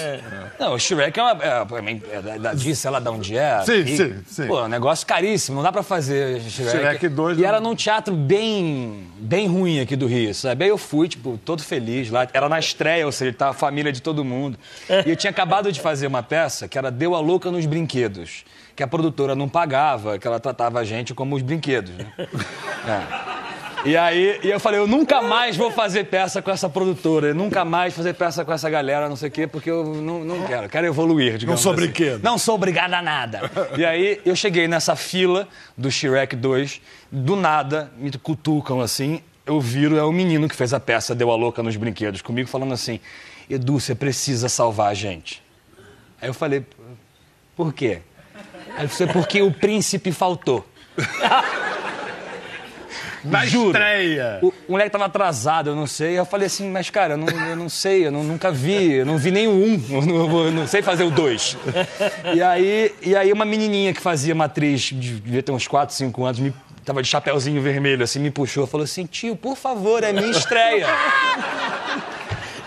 Não, 0.60 0.74
o 0.74 0.80
Shrek 0.80 1.20
é 1.20 1.22
uma. 1.24 1.44
É, 1.44 2.18
é 2.18 2.22
da- 2.22 2.38
da 2.38 2.54
Disney, 2.54 2.76
sei 2.76 2.90
lá 2.90 3.00
de 3.00 3.10
onde 3.10 3.38
é. 3.38 3.62
Sim, 3.66 3.80
E, 3.82 3.98
sim, 3.98 4.16
sim. 4.28 4.48
Pô, 4.48 4.60
é 4.60 4.64
um 4.64 4.68
negócio 4.68 5.06
caríssimo, 5.06 5.58
não 5.58 5.64
dá 5.64 5.72
pra 5.72 5.84
fazer 5.84 6.40
Shrek. 6.42 6.72
Shrek 6.78 7.10
2 7.10 7.38
E 7.38 7.42
não- 7.42 7.48
era 7.50 7.60
num 7.60 7.76
teatro 7.76 8.14
bem, 8.16 9.08
bem 9.18 9.48
ruim 9.48 9.80
aqui 9.82 9.96
do 9.96 10.08
Rio, 10.08 10.34
sabe? 10.34 10.64
Aí 10.64 10.70
eu 10.70 10.78
fui, 10.78 11.08
tipo, 11.08 11.38
todo 11.44 11.62
feliz 11.62 12.10
lá. 12.10 12.28
Era 12.34 12.48
na 12.48 12.60
estreia, 12.60 13.06
ou 13.06 13.12
seja, 13.12 13.34
tava 13.34 13.52
a 13.52 13.54
família 13.54 13.92
de 13.92 14.02
todo 14.02 14.24
mundo. 14.24 14.58
E 15.06 15.10
eu 15.10 15.16
tinha 15.16 15.32
acabado 15.32 15.72
de 15.72 15.82
fazer 15.82 16.08
uma 16.08 16.24
peça 16.24 16.68
que 16.68 16.78
era 16.78 16.90
Deu 16.90 17.14
a 17.16 17.20
Louca 17.20 17.52
nos 17.52 17.66
Brinquedos. 17.66 18.46
Que 18.76 18.84
a 18.84 18.88
produtora 18.88 19.36
não 19.36 19.48
pagava, 19.48 20.20
que 20.20 20.28
ela 20.28 20.38
tratava 20.40 20.80
a 20.80 20.84
gente 20.84 21.14
como 21.14 21.36
os 21.36 21.42
brinquedos, 21.42 21.92
né? 21.96 22.08
É. 22.88 23.35
E 23.86 23.96
aí 23.96 24.40
e 24.44 24.50
eu 24.50 24.60
falei, 24.60 24.80
eu 24.80 24.88
nunca 24.88 25.22
mais 25.22 25.56
vou 25.56 25.70
fazer 25.70 26.06
peça 26.06 26.42
com 26.42 26.50
essa 26.50 26.68
produtora, 26.68 27.28
eu 27.28 27.36
nunca 27.36 27.64
mais 27.64 27.94
fazer 27.94 28.14
peça 28.14 28.44
com 28.44 28.52
essa 28.52 28.68
galera, 28.68 29.08
não 29.08 29.16
sei 29.16 29.30
o 29.30 29.32
quê, 29.32 29.46
porque 29.46 29.70
eu 29.70 29.84
não, 29.84 30.24
não 30.24 30.48
quero, 30.48 30.68
quero 30.68 30.88
evoluir, 30.88 31.38
digamos 31.38 31.62
sou 31.62 31.72
assim. 31.72 31.82
brinquedo. 31.84 32.24
Não 32.24 32.38
sou 32.38 32.56
obrigado 32.56 32.94
a 32.96 33.02
nada. 33.02 33.42
E 33.78 33.86
aí 33.86 34.20
eu 34.26 34.36
cheguei 34.36 34.68
nessa 34.68 34.96
fila 34.96 35.48
do 35.78 35.92
Shrek 35.92 36.36
2, 36.36 36.82
do 37.12 37.36
nada, 37.36 37.92
me 37.96 38.12
cutucam 38.12 38.82
assim, 38.82 39.22
eu 39.46 39.62
viro, 39.62 39.98
é 39.98 40.04
o 40.04 40.12
menino 40.12 40.50
que 40.50 40.56
fez 40.56 40.74
a 40.74 40.80
peça 40.80 41.14
Deu 41.14 41.30
a 41.30 41.36
Louca 41.36 41.62
nos 41.62 41.76
Brinquedos, 41.76 42.24
comigo 42.24 42.50
falando 42.50 42.74
assim, 42.74 43.00
Edu, 43.48 43.80
você 43.80 43.94
precisa 43.94 44.50
salvar 44.50 44.90
a 44.90 44.94
gente. 44.96 45.44
Aí 46.20 46.28
eu 46.28 46.34
falei, 46.34 46.66
por 47.56 47.72
quê? 47.72 48.00
Aí 48.76 48.82
ele 48.82 48.88
falou, 48.88 49.14
porque 49.14 49.44
o 49.44 49.52
príncipe 49.52 50.12
faltou. 50.12 50.66
Na 53.26 53.46
Juro. 53.46 53.68
estreia. 53.78 54.40
O, 54.42 54.48
o 54.68 54.72
moleque 54.72 54.90
tava 54.92 55.06
atrasado, 55.06 55.70
eu 55.72 55.76
não 55.76 55.88
sei. 55.88 56.18
Eu 56.18 56.26
falei 56.26 56.48
assim, 56.48 56.70
mas 56.70 56.90
cara, 56.90 57.14
eu 57.14 57.18
não, 57.18 57.28
eu 57.28 57.56
não 57.56 57.70
sei, 57.70 58.06
eu 58.08 58.12
não- 58.12 58.24
nunca 58.24 58.52
vi, 58.52 58.94
eu 58.94 59.06
não 59.06 59.18
vi 59.18 59.32
nem 59.32 59.48
o 59.48 59.52
um, 59.52 59.82
eu 59.90 60.02
não, 60.02 60.46
eu 60.46 60.52
não 60.52 60.68
sei 60.68 60.82
fazer 60.82 61.04
o 61.04 61.12
dois. 61.12 61.58
E 62.34 62.42
aí, 62.42 62.94
e 63.02 63.16
aí 63.16 63.32
uma 63.34 63.46
menininha 63.46 63.94
que 63.94 64.02
fazia 64.02 64.34
uma 64.34 64.46
atriz, 64.46 64.92
devia 64.94 65.42
ter 65.44 65.52
uns 65.52 65.68
4, 65.68 65.96
5 65.96 66.24
anos, 66.26 66.40
me, 66.40 66.54
tava 66.84 67.02
de 67.02 67.08
chapéuzinho 67.08 67.62
vermelho, 67.62 68.04
assim, 68.04 68.20
me 68.20 68.30
puxou, 68.32 68.68
falou 68.68 68.84
assim, 68.84 69.06
tio, 69.06 69.36
por 69.36 69.56
favor, 69.58 70.04
é 70.04 70.12
minha 70.14 70.30
estreia. 70.32 70.88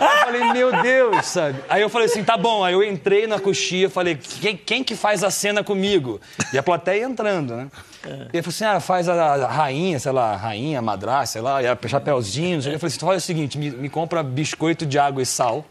Eu 0.01 0.25
falei, 0.25 0.53
meu 0.53 0.83
Deus, 0.83 1.27
sabe? 1.27 1.59
Aí 1.69 1.83
eu 1.83 1.89
falei 1.89 2.07
assim, 2.07 2.23
tá 2.23 2.37
bom. 2.37 2.63
Aí 2.63 2.75
eu 2.75 2.83
entrei 2.83 3.27
na 3.27 3.41
coxia, 3.41 3.91
falei, 3.91 4.17
quem, 4.17 4.57
quem 4.57 4.85
que 4.85 4.95
faz 4.95 5.25
a 5.25 5.31
cena 5.31 5.65
comigo? 5.65 6.21
E 6.53 6.59
a 6.59 6.63
plateia 6.63 7.05
entrando, 7.05 7.57
né? 7.57 7.69
E 8.05 8.37
ele 8.37 8.43
falou 8.43 8.49
assim, 8.49 8.65
ah, 8.65 8.81
faz 8.81 9.09
a, 9.09 9.47
rainha, 9.47 9.99
sei 9.99 10.13
lá, 10.13 10.33
a 10.33 10.37
rainha, 10.37 10.81
madrasta, 10.81 11.33
sei 11.35 11.43
lá, 11.43 11.63
e 11.63 11.67
a 11.67 11.77
chapéuzinho. 11.87 12.59
Eu 12.59 12.63
falei 12.63 12.79
assim, 12.83 12.99
faz 13.01 13.23
o 13.23 13.27
seguinte, 13.27 13.59
me, 13.59 13.71
me 13.71 13.89
compra 13.89 14.23
biscoito 14.23 14.87
de 14.87 14.99
água 14.99 15.23
e 15.23 15.27
sal. 15.27 15.65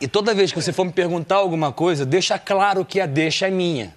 E 0.00 0.06
toda 0.06 0.32
vez 0.32 0.52
que 0.52 0.60
você 0.60 0.72
for 0.72 0.84
me 0.84 0.92
perguntar 0.92 1.36
alguma 1.36 1.72
coisa, 1.72 2.06
deixa 2.06 2.38
claro 2.38 2.84
que 2.84 3.00
a 3.00 3.06
deixa 3.06 3.48
é 3.48 3.50
minha. 3.50 3.94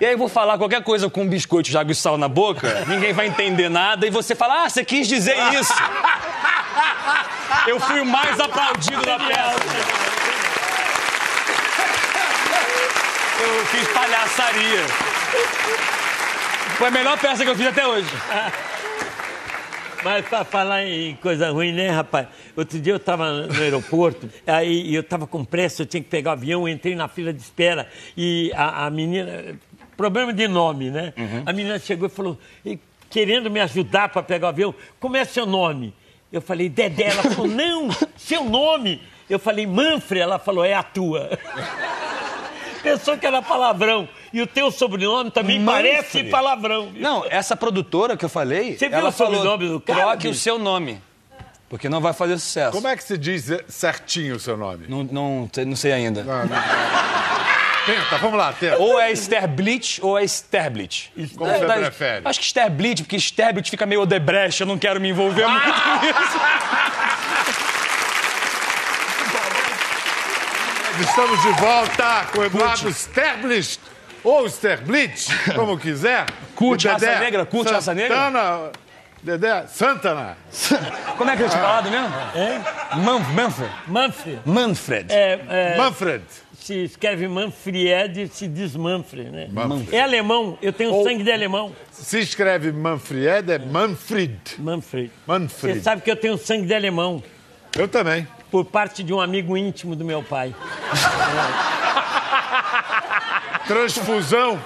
E 0.00 0.06
aí 0.06 0.12
eu 0.12 0.18
vou 0.18 0.28
falar 0.28 0.56
qualquer 0.58 0.82
coisa 0.82 1.10
com 1.10 1.26
biscoito 1.26 1.70
de 1.70 1.76
água 1.76 1.90
e 1.90 1.94
sal 1.94 2.16
na 2.16 2.28
boca, 2.28 2.84
ninguém 2.86 3.12
vai 3.12 3.26
entender 3.26 3.68
nada, 3.68 4.06
e 4.06 4.10
você 4.10 4.32
fala, 4.32 4.64
ah, 4.64 4.68
você 4.68 4.84
quis 4.84 5.08
dizer 5.08 5.36
isso. 5.54 5.74
Eu 7.66 7.80
fui 7.80 8.00
o 8.00 8.06
mais 8.06 8.38
aplaudido 8.38 9.02
da 9.04 9.18
peça. 9.18 9.58
Eu 13.40 13.66
fiz 13.66 13.88
palhaçaria. 13.88 14.86
Foi 16.76 16.88
a 16.88 16.90
melhor 16.90 17.18
peça 17.18 17.44
que 17.44 17.50
eu 17.50 17.56
fiz 17.56 17.66
até 17.66 17.86
hoje. 17.86 18.08
Mas 20.02 20.26
pra 20.26 20.44
falar 20.44 20.84
em 20.84 21.16
coisa 21.16 21.50
ruim, 21.50 21.72
né, 21.72 21.90
rapaz? 21.90 22.28
Outro 22.56 22.78
dia 22.78 22.92
eu 22.92 23.00
tava 23.00 23.46
no 23.46 23.60
aeroporto, 23.60 24.30
aí 24.46 24.94
eu 24.94 25.02
tava 25.02 25.26
com 25.26 25.44
pressa, 25.44 25.82
eu 25.82 25.86
tinha 25.86 26.02
que 26.02 26.08
pegar 26.08 26.30
o 26.30 26.32
avião, 26.34 26.68
eu 26.68 26.72
entrei 26.72 26.94
na 26.94 27.08
fila 27.08 27.32
de 27.32 27.40
espera 27.40 27.88
e 28.16 28.52
a, 28.54 28.86
a 28.86 28.90
menina. 28.90 29.56
Problema 29.96 30.32
de 30.32 30.46
nome, 30.46 30.90
né? 30.90 31.12
A 31.44 31.52
menina 31.52 31.78
chegou 31.80 32.06
e 32.06 32.10
falou, 32.10 32.38
querendo 33.10 33.50
me 33.50 33.58
ajudar 33.60 34.08
para 34.08 34.22
pegar 34.22 34.46
o 34.46 34.50
avião, 34.50 34.74
como 35.00 35.16
é 35.16 35.24
seu 35.24 35.44
nome? 35.44 35.92
Eu 36.32 36.42
falei, 36.42 36.68
Dedé. 36.68 37.04
Ela 37.10 37.22
falou, 37.22 37.48
não, 37.48 37.88
seu 38.16 38.44
nome. 38.44 39.02
Eu 39.30 39.38
falei, 39.38 39.66
Manfred. 39.66 40.20
Ela 40.22 40.38
falou, 40.38 40.64
é 40.64 40.74
a 40.74 40.82
tua. 40.82 41.30
Pensou 42.82 43.16
que 43.18 43.26
era 43.26 43.42
palavrão. 43.42 44.08
E 44.32 44.40
o 44.40 44.46
teu 44.46 44.70
sobrenome 44.70 45.30
também 45.30 45.58
Manfred. 45.58 45.90
parece 45.96 46.24
palavrão. 46.24 46.90
viu? 46.90 47.02
Não, 47.02 47.24
essa 47.28 47.56
produtora 47.56 48.16
que 48.16 48.24
eu 48.24 48.28
falei, 48.28 48.76
Você 48.76 48.88
viu 48.88 48.98
ela 48.98 49.08
o 49.08 49.12
falou, 49.12 49.34
sobrenome 49.36 49.68
do 49.68 49.80
cara, 49.80 50.00
troque 50.02 50.28
o 50.28 50.34
seu 50.34 50.58
nome, 50.58 51.00
porque 51.68 51.88
não 51.88 52.00
vai 52.00 52.12
fazer 52.12 52.38
sucesso. 52.38 52.72
Como 52.72 52.86
é 52.86 52.96
que 52.96 53.02
se 53.02 53.18
diz 53.18 53.50
certinho 53.68 54.36
o 54.36 54.38
seu 54.38 54.56
nome? 54.56 54.86
Não, 54.88 55.02
não, 55.02 55.50
sei- 55.52 55.64
não 55.64 55.76
sei 55.76 55.92
ainda. 55.92 56.24
Tenta, 57.88 58.18
vamos 58.18 58.36
lá, 58.38 58.52
tenta. 58.52 58.76
Ou 58.78 59.00
é 59.00 59.10
Sterblit 59.12 59.98
ou 60.02 60.18
é 60.18 60.24
Sterblit. 60.24 61.10
Como 61.36 61.50
É, 61.50 61.58
você 61.58 61.66
da- 61.66 61.74
prefere? 61.74 62.22
Acho 62.24 62.38
que 62.40 62.44
Sterblit, 62.46 63.02
porque 63.02 63.16
Sterblit 63.16 63.70
fica 63.70 63.86
meio 63.86 64.02
Odebrecht, 64.02 64.60
eu 64.60 64.66
não 64.66 64.78
quero 64.78 65.00
me 65.00 65.08
envolver 65.08 65.46
muito 65.46 65.66
nisso. 65.66 66.38
Estamos 71.00 71.40
de 71.42 71.52
volta 71.60 72.26
com 72.32 72.40
o 72.40 72.44
Eduardo 72.44 72.90
Sterblich, 72.90 73.78
ou 74.24 74.46
Sterblitz, 74.48 75.28
como 75.54 75.78
quiser. 75.78 76.26
Curte 76.56 76.88
raça 76.88 77.18
negra? 77.20 77.46
Curte 77.46 77.72
raça 77.72 77.94
negra? 77.94 78.16
Santana, 79.28 79.36
Dedé, 79.36 79.66
Santana. 79.68 80.36
Como 81.16 81.30
é 81.30 81.36
que 81.36 81.42
eu 81.42 81.48
tinha 81.48 81.60
falado 81.60 81.90
mesmo? 81.90 82.08
Man, 83.04 83.18
Manfred. 83.34 83.70
Manfred. 83.86 84.40
Manfred. 84.46 85.12
É, 85.12 85.40
é, 85.48 85.76
Manfred. 85.76 86.24
se 86.58 86.84
escreve 86.84 87.28
Manfred, 87.28 88.28
se 88.32 88.48
diz 88.48 88.74
Manfred, 88.74 89.30
né? 89.30 89.48
Manfred. 89.50 89.94
É 89.94 90.00
alemão, 90.02 90.58
eu 90.62 90.72
tenho 90.72 90.92
Ou- 90.92 91.04
sangue 91.04 91.22
de 91.22 91.30
alemão. 91.32 91.72
Se 91.92 92.18
escreve 92.20 92.72
Manfred, 92.72 93.50
é 93.52 93.58
Manfred. 93.58 94.38
Manfred. 94.58 95.10
Manfred. 95.26 95.74
Você 95.76 95.80
sabe 95.82 96.02
que 96.02 96.10
eu 96.10 96.16
tenho 96.16 96.38
sangue 96.38 96.66
de 96.66 96.74
alemão, 96.74 97.22
Eu 97.76 97.86
também. 97.88 98.26
por 98.50 98.64
parte 98.64 99.02
de 99.02 99.12
um 99.12 99.20
amigo 99.20 99.56
íntimo 99.56 99.94
do 99.94 100.04
meu 100.04 100.22
pai. 100.22 100.54
Transfusão. 103.66 104.58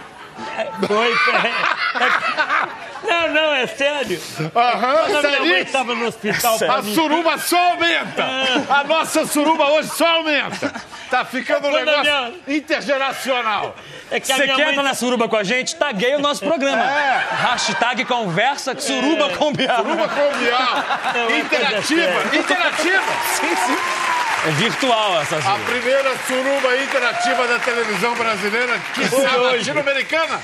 Foi. 0.87 1.12
é- 1.12 2.81
Não, 3.04 3.28
não, 3.28 3.54
é 3.54 3.66
sério. 3.66 4.20
Aham, 4.54 5.08
minha 5.08 5.22
mãe 5.22 5.30
seríssimo. 5.32 5.54
estava 5.56 5.94
no 5.94 6.06
hospital 6.06 6.58
pra 6.58 6.74
A 6.74 6.82
mim- 6.82 6.94
suruba 6.94 7.38
só 7.38 7.58
aumenta! 7.70 8.24
A 8.70 8.84
nossa 8.84 9.26
suruba 9.26 9.64
hoje 9.70 9.88
só 9.90 10.06
aumenta! 10.16 10.72
Tá 11.10 11.24
ficando 11.24 11.68
um 11.68 11.70
Quando 11.72 11.84
negócio 11.86 12.34
intergeracional. 12.48 13.74
É 14.10 14.18
que 14.20 14.30
a 14.32 14.36
Você 14.36 14.44
minha 14.44 14.56
quer 14.56 14.62
mãe... 14.64 14.70
estar 14.72 14.82
na 14.82 14.94
suruba 14.94 15.28
com 15.28 15.36
a 15.36 15.42
gente? 15.44 15.74
Taguei 15.76 16.14
o 16.14 16.20
nosso 16.20 16.42
programa. 16.44 16.82
É. 16.84 17.26
Hashtag 17.32 18.04
conversa 18.04 18.78
suruba 18.78 19.30
com 19.36 19.52
Bial. 19.52 19.76
Suruba 19.76 20.08
convial. 20.08 20.84
Não, 21.14 21.30
é 21.30 21.38
Interativa, 21.38 22.36
interativa. 22.36 23.02
Sim, 23.34 23.56
sim. 23.66 23.76
É 24.44 24.50
virtual 24.50 25.20
essa 25.20 25.37
A 25.37 25.42
suruba. 25.42 25.64
primeira 25.70 26.11
suruba 26.26 26.76
interativa 26.83 27.46
da 27.46 27.59
televisão 27.61 28.14
brasileira, 28.16 28.76
que 28.92 29.02
latino-americana. 29.37 30.40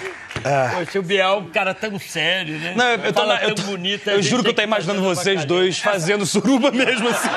Poxa, 0.76 0.98
o 1.00 1.02
Biel, 1.02 1.38
um 1.38 1.50
cara 1.50 1.74
tão 1.74 1.98
sério, 1.98 2.56
né? 2.58 2.74
Não, 2.76 2.84
eu, 2.90 2.98
eu 3.06 3.12
tô 3.12 3.24
na- 3.26 3.42
eu, 3.42 3.54
tão 3.56 3.64
tô- 3.64 3.70
bonito, 3.72 4.08
a 4.08 4.12
eu 4.12 4.22
juro 4.22 4.44
que 4.44 4.50
eu 4.50 4.54
tô 4.54 4.62
imaginando 4.62 5.02
vocês 5.02 5.44
dois 5.44 5.80
fazendo 5.80 6.24
suruba 6.24 6.70
mesmo 6.70 7.08
assim. 7.08 7.28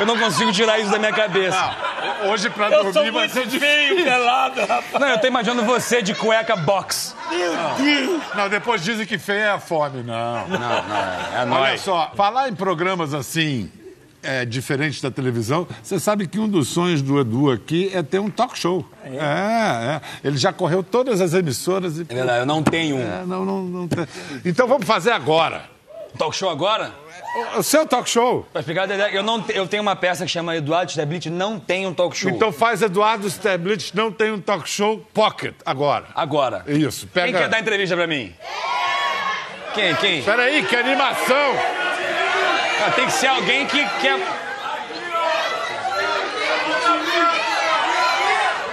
Eu 0.00 0.06
não 0.06 0.18
consigo 0.18 0.50
tirar 0.52 0.80
isso 0.80 0.90
da 0.90 0.98
minha 0.98 1.12
cabeça. 1.12 1.56
Não, 2.24 2.30
hoje 2.32 2.50
pra 2.50 2.70
Eu 2.70 2.92
dormir 2.92 3.12
vai 3.12 3.28
ser 3.28 3.46
difícil. 3.46 3.60
feio, 3.60 4.04
pelado, 4.04 4.60
rapaz. 4.62 4.84
Não, 5.00 5.08
eu 5.08 5.18
tô 5.18 5.26
imaginando 5.28 5.62
você 5.62 6.02
de 6.02 6.12
cueca 6.12 6.56
box. 6.56 7.14
Não, 8.34 8.48
depois 8.48 8.82
dizem 8.82 9.06
que 9.06 9.16
feia 9.16 9.38
é 9.44 9.50
a 9.52 9.60
fome. 9.60 10.02
Não. 10.02 10.48
Não, 10.48 10.58
não, 10.58 10.96
é 11.36 11.36
Olha 11.38 11.46
nóis. 11.46 11.80
só, 11.82 12.10
falar 12.16 12.48
em 12.48 12.54
programas 12.54 13.14
assim, 13.14 13.70
é, 14.28 14.44
diferentes 14.44 15.00
da 15.00 15.10
televisão, 15.10 15.66
você 15.82 15.98
sabe 15.98 16.26
que 16.26 16.38
um 16.38 16.46
dos 16.46 16.68
sonhos 16.68 17.00
do 17.00 17.18
Edu 17.18 17.50
aqui 17.50 17.90
é 17.94 18.02
ter 18.02 18.18
um 18.18 18.28
talk 18.28 18.58
show. 18.58 18.84
É, 19.02 19.16
é. 19.16 20.00
Ele 20.22 20.36
já 20.36 20.52
correu 20.52 20.82
todas 20.82 21.22
as 21.22 21.32
emissoras 21.32 21.98
e. 21.98 22.02
É 22.02 22.14
verdade, 22.14 22.40
eu 22.40 22.46
não 22.46 22.62
tenho 22.62 22.96
um. 22.96 23.00
É, 23.00 23.24
não, 23.24 23.44
não, 23.44 23.62
não 23.62 23.88
tem. 23.88 24.06
Então 24.44 24.68
vamos 24.68 24.86
fazer 24.86 25.12
agora. 25.12 25.64
Talk 26.18 26.36
show 26.36 26.50
agora? 26.50 26.92
O 27.56 27.62
seu 27.62 27.86
talk 27.86 28.08
show. 28.08 28.46
Pra 28.52 28.60
explicar, 28.60 28.86
Dedé, 28.86 29.16
eu, 29.16 29.22
não, 29.22 29.44
eu 29.48 29.66
tenho 29.66 29.82
uma 29.82 29.96
peça 29.96 30.24
que 30.24 30.30
chama 30.30 30.56
Eduardo 30.56 30.90
Stablitz 30.90 31.26
Não 31.26 31.58
Tem 31.58 31.86
um 31.86 31.94
Talk 31.94 32.16
Show. 32.16 32.30
Então 32.30 32.50
faz 32.50 32.82
Eduardo 32.82 33.26
Stablitz, 33.28 33.92
não 33.92 34.10
tem 34.10 34.32
um 34.32 34.40
talk 34.40 34.68
show 34.68 35.06
pocket 35.14 35.54
agora. 35.64 36.06
Agora. 36.14 36.64
Isso, 36.66 37.06
pega. 37.06 37.26
Quem 37.26 37.36
quer 37.36 37.48
dar 37.48 37.60
entrevista 37.60 37.94
pra 37.94 38.06
mim? 38.06 38.34
Quem, 39.74 39.94
quem? 39.96 40.22
Peraí, 40.22 40.64
que 40.64 40.74
animação! 40.74 41.77
Ah, 42.84 42.90
tem 42.94 43.06
que 43.06 43.12
ser 43.12 43.26
alguém 43.26 43.66
que 43.66 43.84
quer. 44.00 44.18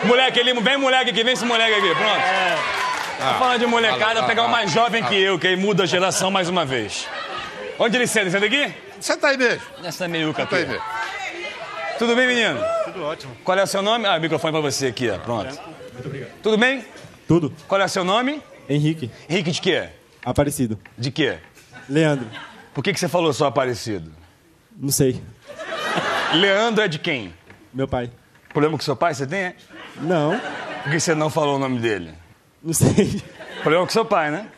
Moleque 0.04 0.39
ali, 0.39 0.54
vem 0.54 0.78
moleque 0.78 1.10
aqui, 1.10 1.24
vem 1.24 1.34
esse 1.34 1.46
moleque 1.46 1.74
aqui, 1.74 1.96
pronto. 1.96 2.22
Tô 3.18 3.39
falando 3.39 3.60
de 3.60 3.65
molecada, 3.65 4.20
ah, 4.20 4.24
pegar 4.24 4.44
ah, 4.44 4.46
o 4.46 4.50
mais 4.50 4.72
jovem 4.72 5.04
que 5.04 5.15
eu, 5.15 5.39
que 5.39 5.48
aí 5.48 5.56
muda 5.56 5.84
a 5.84 5.86
geração 5.86 6.30
mais 6.30 6.48
uma 6.50 6.65
vez. 6.65 7.08
Onde 7.80 7.98
ele 7.98 8.06
senta? 8.06 8.30
Senta 8.30 8.46
aqui? 8.46 8.74
Senta 9.00 9.28
aí 9.28 9.38
mesmo. 9.38 9.62
Nessa 9.82 10.08
meiuca 10.08 10.44
Senta 10.44 10.56
aí 10.58 10.63
aqui. 10.63 10.72
mesmo. 10.74 10.86
Tudo 11.98 12.15
bem, 12.15 12.28
menino? 12.28 12.60
Tudo 12.86 13.04
ótimo. 13.04 13.36
Qual 13.44 13.58
é 13.58 13.63
o 13.63 13.68
seu 13.68 13.82
nome? 13.82 14.06
Ah, 14.06 14.18
o 14.18 14.20
microfone 14.22 14.52
pra 14.52 14.62
você 14.62 14.88
aqui, 14.88 15.10
ó. 15.10 15.18
Pronto. 15.18 15.60
Muito 15.94 16.08
obrigado. 16.08 16.32
Tudo 16.44 16.58
bem? 16.58 16.86
Tudo. 17.28 17.54
Qual 17.68 17.82
é 17.82 17.86
o 17.86 17.89
seu 17.89 18.04
nome? 18.04 18.41
Henrique. 18.70 19.10
Henrique 19.30 19.52
de 19.52 19.62
quê? 19.62 19.89
Aparecido. 20.24 20.78
De 20.98 21.10
quê? 21.10 21.38
Leandro. 21.89 22.28
Por 22.76 22.84
que, 22.84 22.92
que 22.94 23.00
você 23.00 23.08
falou 23.08 23.32
só 23.32 23.48
aparecido? 23.48 24.12
Não 24.78 24.92
sei. 24.92 25.24
Leandro 26.34 26.84
é 26.84 26.90
de 26.90 27.00
quem? 27.00 27.34
Meu 27.74 27.88
pai. 27.88 28.12
Problema 28.50 28.78
com 28.78 28.84
seu 28.84 28.98
pai 28.98 29.14
você 29.14 29.26
tem, 29.26 29.40
é? 29.40 29.56
Não. 30.02 30.38
Por 30.84 30.92
que 30.92 31.00
você 31.00 31.16
não 31.16 31.30
falou 31.30 31.56
o 31.56 31.60
nome 31.60 31.80
dele? 31.80 32.14
Não 32.62 32.74
sei. 32.74 33.24
Problema 33.62 33.86
com 33.86 33.92
seu 33.94 34.04
pai, 34.04 34.30
né? 34.30 34.50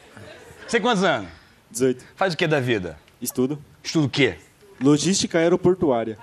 Você 0.61 0.71
tem 0.77 0.81
quantos 0.81 1.03
anos? 1.03 1.29
18. 1.69 2.03
Faz 2.15 2.33
o 2.33 2.37
que 2.37 2.47
da 2.47 2.59
vida? 2.59 2.97
Estudo. 3.21 3.61
Estuda 3.83 4.07
o 4.07 4.09
quê? 4.09 4.35
Logística 4.81 5.37
aeroportuária. 5.37 6.17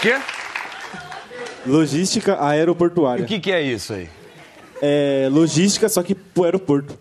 Quê? 0.00 0.18
Logística 1.66 2.32
E 2.32 2.38
aeroportuária. 2.40 3.22
o 3.22 3.28
que, 3.28 3.38
que 3.38 3.52
é 3.52 3.60
isso 3.60 3.92
aí? 3.92 4.08
É 4.80 5.28
logística, 5.30 5.90
só 5.90 6.02
que 6.02 6.14
pro 6.14 6.44
aeroporto. 6.44 6.98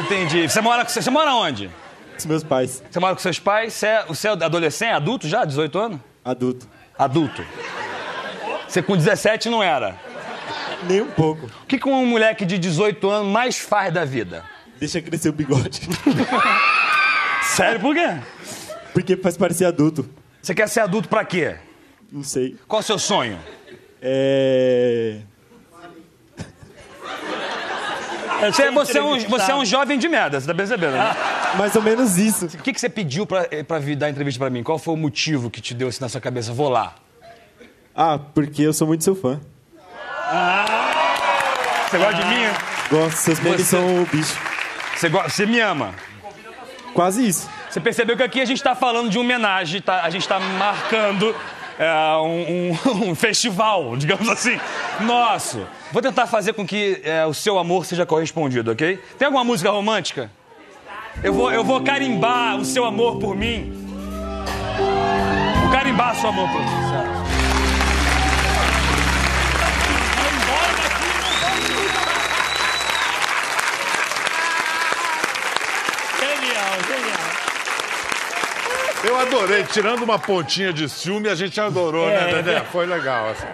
Entendi. 0.00 0.48
Você 0.48 0.60
mora, 0.60 0.84
com- 0.84 0.90
você 0.90 1.10
mora 1.10 1.34
onde? 1.34 1.70
Os 2.16 2.26
meus 2.26 2.42
pais. 2.42 2.82
Você 2.90 2.98
mora 3.00 3.14
com 3.14 3.20
seus 3.20 3.38
pais? 3.38 3.72
Você 3.74 3.86
é, 3.86 4.04
você 4.06 4.28
é 4.28 4.30
adolescente, 4.30 4.92
adulto 4.92 5.28
já? 5.28 5.44
18 5.44 5.78
anos? 5.78 6.00
Adulto. 6.24 6.68
Adulto. 6.98 7.44
Você 8.66 8.82
com 8.82 8.96
17 8.96 9.48
não 9.48 9.62
era. 9.62 9.96
Nem 10.84 11.00
um 11.00 11.10
pouco. 11.10 11.46
O 11.46 11.66
que, 11.66 11.78
que 11.78 11.88
um 11.88 12.06
moleque 12.06 12.44
de 12.44 12.58
18 12.58 13.08
anos 13.10 13.32
mais 13.32 13.58
faz 13.58 13.92
da 13.92 14.04
vida? 14.04 14.44
Deixa 14.78 15.00
crescer 15.00 15.28
o 15.30 15.32
bigode. 15.32 15.80
Sério, 17.42 17.80
por 17.80 17.94
quê? 17.94 18.16
Porque 18.92 19.16
faz 19.16 19.36
parecer 19.36 19.64
adulto. 19.64 20.08
Você 20.40 20.54
quer 20.54 20.68
ser 20.68 20.80
adulto 20.80 21.08
pra 21.08 21.24
quê? 21.24 21.56
Não 22.12 22.22
sei. 22.22 22.56
Qual 22.66 22.80
é 22.80 22.82
o 22.82 22.86
seu 22.86 22.98
sonho? 22.98 23.38
É. 24.00 25.18
Você, 28.40 28.70
você, 28.70 28.98
é 28.98 29.02
um, 29.02 29.18
você 29.28 29.50
é 29.50 29.54
um 29.54 29.64
jovem 29.64 29.98
de 29.98 30.08
merda, 30.08 30.40
você 30.40 30.46
tá 30.46 30.54
percebendo, 30.54 30.92
né? 30.92 31.14
Mais 31.56 31.74
ou 31.74 31.82
menos 31.82 32.16
isso. 32.18 32.46
O 32.46 32.48
que, 32.62 32.72
que 32.72 32.80
você 32.80 32.88
pediu 32.88 33.26
pra, 33.26 33.46
eh, 33.50 33.62
pra 33.62 33.78
vir 33.78 33.96
dar 33.96 34.08
entrevista 34.10 34.38
pra 34.38 34.48
mim? 34.50 34.62
Qual 34.62 34.78
foi 34.78 34.94
o 34.94 34.96
motivo 34.96 35.50
que 35.50 35.60
te 35.60 35.74
deu 35.74 35.88
assim 35.88 36.00
na 36.00 36.08
sua 36.08 36.20
cabeça? 36.20 36.52
Vou 36.52 36.68
lá. 36.68 36.94
Ah, 37.94 38.18
porque 38.34 38.62
eu 38.62 38.72
sou 38.72 38.86
muito 38.86 39.02
seu 39.02 39.16
fã. 39.16 39.40
Você 41.90 41.98
gosta 41.98 42.14
de 42.14 42.24
mim? 42.26 42.44
Gosto, 42.90 43.16
seus 43.16 43.40
memes 43.40 43.60
Você- 43.62 43.76
são 43.76 44.02
o 44.02 44.06
bicho. 44.06 44.36
Você, 44.96 45.08
go- 45.08 45.22
você 45.22 45.46
me 45.46 45.60
ama? 45.60 45.94
Quase 46.94 47.26
isso. 47.26 47.48
Você 47.70 47.80
percebeu 47.80 48.16
que 48.16 48.22
aqui 48.22 48.40
a 48.40 48.44
gente 48.44 48.62
tá 48.62 48.74
falando 48.74 49.10
de 49.10 49.18
homenagem, 49.18 49.80
tá? 49.80 50.02
a 50.02 50.10
gente 50.10 50.26
tá 50.28 50.38
marcando 50.40 51.34
é, 51.78 51.90
um, 52.16 52.72
um- 52.72 53.08
um 53.10 53.14
festival, 53.14 53.96
digamos 53.96 54.28
assim, 54.28 54.58
nosso. 55.00 55.66
Vou 55.90 56.02
tentar 56.02 56.26
fazer 56.26 56.52
com 56.52 56.66
que 56.66 57.00
é, 57.02 57.24
o 57.24 57.32
seu 57.32 57.58
amor 57.58 57.86
seja 57.86 58.04
correspondido, 58.04 58.72
ok? 58.72 58.98
Tem 59.18 59.26
alguma 59.26 59.42
música 59.42 59.70
romântica? 59.70 60.30
Eu 61.22 61.32
vou, 61.32 61.50
eu 61.50 61.64
vou 61.64 61.82
carimbar 61.82 62.56
o 62.58 62.64
seu 62.64 62.84
amor 62.84 63.18
por 63.18 63.34
mim. 63.34 63.72
Vou 65.62 65.72
carimbar 65.72 66.12
o 66.12 66.20
seu 66.20 66.28
amor 66.28 66.48
por 66.50 66.60
mim. 66.60 66.68
certo? 66.90 67.18
Genial, 76.20 76.74
genial. 76.86 77.18
Eu 79.04 79.18
adorei, 79.18 79.64
tirando 79.64 80.02
uma 80.02 80.18
pontinha 80.18 80.72
de 80.72 80.88
ciúme, 80.88 81.28
a 81.28 81.34
gente 81.34 81.58
adorou, 81.60 82.08
né, 82.08 82.32
Dedé? 82.34 82.60
Foi 82.70 82.84
legal. 82.84 83.30
Assim. 83.30 83.46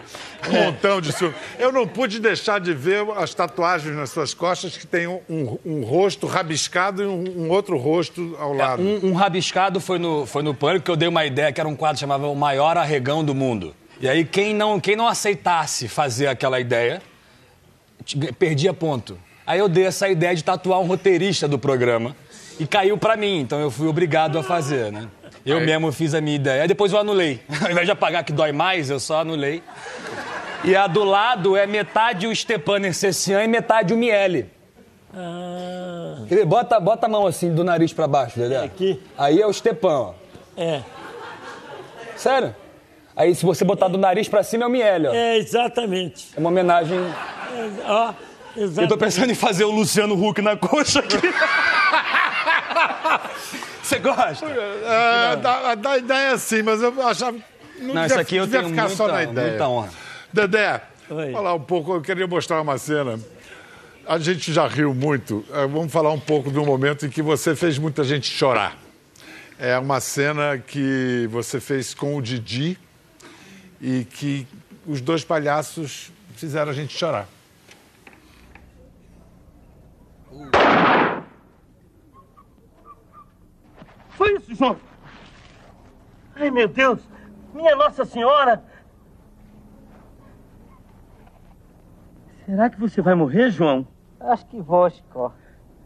Um 0.51 0.65
montão 0.65 1.01
de 1.01 1.13
ciúme. 1.13 1.35
Eu 1.59 1.73
não 1.73 1.87
pude 1.87 2.19
deixar 2.21 2.61
de 2.61 2.73
ver 2.75 3.05
as 3.17 3.33
tatuagens 3.35 3.95
nas 3.97 4.11
suas 4.11 4.35
costas 4.35 4.77
que 4.77 4.87
tem 4.87 5.07
um, 5.07 5.21
um- 5.29 5.59
um 5.65 5.83
rosto 5.85 6.27
rabiscado 6.27 7.03
e 7.03 7.07
um, 7.07 7.45
um 7.45 7.51
outro 7.51 7.77
rosto 7.77 8.37
ao 8.39 8.53
lado. 8.53 8.83
Um, 8.83 9.13
rabiscado 9.15 9.81
foi 9.81 9.99
no, 9.99 10.27
foi 10.27 10.43
no 10.43 10.55
Pânico 10.55 10.85
que 10.87 10.91
eu 10.91 10.97
dei 10.97 11.09
uma 11.09 11.25
ideia 11.25 11.53
que 11.53 11.61
era 11.61 11.69
um 11.69 11.77
quadro 11.77 11.95
que 11.97 12.01
chamava 12.01 12.27
O 12.27 12.35
Maior 12.35 12.77
Arregão 12.77 13.25
do 13.25 13.35
Mundo. 13.35 13.75
E 14.01 14.09
aí 14.09 14.25
quem 14.25 14.53
não, 14.55 14.79
quem 14.81 14.97
não 14.97 15.07
aceitasse 15.09 15.89
fazer 15.89 16.27
aquela 16.27 16.59
ideia, 16.61 17.01
perdia 18.39 18.73
ponto. 18.75 19.19
Aí 19.47 19.59
eu 19.59 19.69
dei 19.69 19.85
essa 19.85 20.09
ideia 20.09 20.35
de 20.35 20.43
tatuar 20.43 20.81
um 20.81 20.87
roteirista 20.87 21.47
do 21.47 21.59
programa 21.59 22.17
e 22.59 22.67
caiu 22.67 22.97
pra 22.99 23.17
mim, 23.17 23.41
então 23.41 23.59
eu 23.61 23.71
fui 23.71 23.87
obrigado 23.89 24.39
a 24.39 24.43
fazer, 24.43 24.91
né? 24.93 25.09
Eu 25.45 25.61
mesmo 25.61 25.93
fiz 25.93 26.15
a 26.15 26.21
minha 26.21 26.37
ideia. 26.37 26.63
Aí 26.63 26.69
depois 26.69 26.93
eu 26.93 26.99
anulei. 26.99 27.41
Ao 27.63 27.71
invés 27.71 27.87
de 27.87 27.93
apagar 27.93 28.25
que 28.25 28.33
dói 28.33 28.53
mais, 28.53 28.89
eu 28.91 28.99
só 28.99 29.21
anulei. 29.21 29.63
E 30.65 30.75
a 30.75 30.87
do 30.87 31.05
lado 31.05 31.57
é 31.57 31.67
metade 31.67 32.27
o 32.27 32.35
Stepan 32.35 32.79
Nercessian 32.79 33.45
e 33.45 33.49
metade 33.49 33.93
o 33.93 33.97
Miele. 33.99 34.47
Ah? 35.15 36.17
Bota, 36.47 36.81
bota 36.81 37.07
a 37.07 37.09
mão 37.09 37.27
assim 37.27 37.55
do 37.55 37.63
nariz 37.63 37.93
pra 37.93 38.09
baixo, 38.09 38.39
Dedé. 38.39 38.65
Aqui? 38.65 39.01
Aí 39.19 39.41
é 39.41 39.47
o 39.47 39.53
Stepan, 39.53 39.89
ó. 39.99 40.13
é. 40.57 40.81
Sério? 42.17 42.55
Aí 43.17 43.35
se 43.35 43.45
você 43.45 43.65
botar 43.65 43.89
do 43.89 43.99
nariz 43.99 44.29
pra 44.29 44.43
cima 44.43 44.65
é 44.65 44.67
o 44.67 44.71
Miele, 44.71 45.09
ó. 45.09 45.13
É 45.13 45.35
É, 45.35 45.39
exatamente. 45.39 46.29
uma 46.37 46.49
homenagem. 46.49 46.99
É, 46.99 47.71
ó, 47.87 48.09
Eu 48.09 48.15
tô 48.55 48.61
exatamente. 48.63 48.99
pensando 48.99 49.31
em 49.31 49.35
fazer 49.35 49.65
o 49.65 49.71
Luciano 49.71 50.15
Huck 50.15 50.41
na 50.41 50.57
coxa 50.57 51.01
aqui. 51.01 51.17
Você 53.83 53.99
gosta? 53.99 54.47
É, 54.47 55.37
dá, 55.37 55.75
dá 55.75 55.99
ideia 55.99 56.39
sim, 56.39 56.63
mas 56.63 56.81
eu 56.83 57.07
achava. 57.07 57.37
Não, 57.79 57.95
Não, 57.95 58.03
devia, 58.03 58.07
isso 58.07 58.19
aqui 58.21 58.37
eu 58.37 58.45
devia 58.47 58.61
tenho 58.61 58.71
ficar 58.71 58.83
muita, 58.83 58.97
só 58.97 59.09
na 59.09 59.23
ideia. 59.23 59.49
muita 59.49 59.69
honra. 59.69 59.91
Dedé, 60.33 60.81
Oi. 61.11 61.33
falar 61.33 61.55
um 61.55 61.61
pouco, 61.61 61.95
eu 61.95 62.01
queria 62.01 62.27
mostrar 62.27 62.61
uma 62.61 62.79
cena. 62.79 63.19
A 64.07 64.19
gente 64.19 64.53
já 64.53 64.67
riu 64.67 64.95
muito. 64.95 65.45
eh, 65.53 65.67
Vamos 65.67 65.93
falar 65.93 66.11
um 66.13 66.21
pouco 66.21 66.51
do 66.51 66.65
momento 66.65 67.07
em 67.07 67.09
que 67.09 67.23
você 67.23 67.55
fez 67.57 67.79
muita 67.79 68.05
gente 68.05 68.27
chorar. 68.31 68.77
É 69.59 69.79
uma 69.79 70.01
cena 70.01 70.59
que 70.59 71.29
você 71.31 71.61
fez 71.61 71.95
com 71.95 72.17
o 72.17 72.23
Didi 72.23 72.79
e 73.81 74.05
que 74.05 74.47
os 74.87 75.01
dois 75.01 75.25
palhaços 75.25 76.11
fizeram 76.37 76.71
a 76.71 76.75
gente 76.75 76.97
chorar. 76.97 77.27
Foi 84.15 84.35
isso, 84.35 84.55
João? 84.55 84.77
Ai, 86.37 86.51
meu 86.51 86.69
Deus! 86.69 87.01
Minha 87.53 87.75
Nossa 87.75 88.05
Senhora! 88.05 88.63
Será 92.47 92.71
que 92.71 92.79
você 92.79 93.01
vai 93.01 93.15
morrer, 93.15 93.51
João? 93.51 93.87
Acho 94.21 94.47
que 94.47 94.61
vou, 94.61 94.89
Chico. 94.89 95.33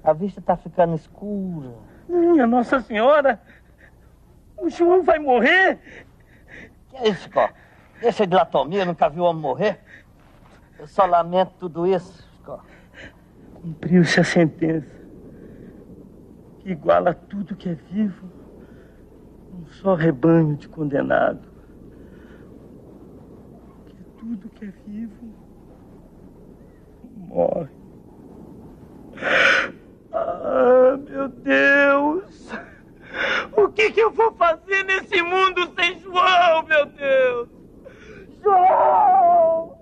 A 0.04 0.12
vista 0.12 0.40
tá 0.40 0.56
ficando 0.56 0.94
escura. 0.94 1.74
Minha 2.08 2.46
Nossa 2.46 2.80
Senhora! 2.80 3.40
O 4.56 4.68
João 4.68 5.02
vai 5.02 5.18
morrer? 5.18 5.78
Que 6.90 6.96
é 6.96 7.08
isso, 7.08 7.22
Chico? 7.22 7.48
Deixa 8.00 8.26
de 8.26 8.34
latomia, 8.34 8.84
nunca 8.84 9.08
viu 9.08 9.24
homem 9.24 9.42
morrer? 9.42 9.80
Eu 10.78 10.86
só 10.86 11.06
lamento 11.06 11.52
tudo 11.58 11.86
isso, 11.86 12.22
Chico. 12.22 12.62
Cumpriu-se 13.54 14.20
a 14.20 14.24
sentença 14.24 14.97
que 16.60 16.70
iguala 16.70 17.14
tudo 17.14 17.56
que 17.56 17.68
é 17.68 17.74
vivo 17.74 18.28
um 19.52 19.66
só 19.66 19.94
rebanho 19.94 20.56
de 20.56 20.68
condenado. 20.68 21.48
Que 23.86 24.04
tudo 24.18 24.48
que 24.50 24.64
é 24.66 24.72
vivo 24.86 25.34
morre. 27.16 27.70
Ah, 30.12 30.98
meu 31.08 31.28
Deus! 31.28 32.50
O 33.56 33.68
que, 33.68 33.90
que 33.90 34.00
eu 34.00 34.10
vou 34.12 34.32
fazer 34.34 34.84
nesse 34.84 35.20
mundo 35.22 35.72
sem 35.74 35.98
João, 36.00 36.62
meu 36.64 36.86
Deus? 36.86 37.48
João! 38.42 39.78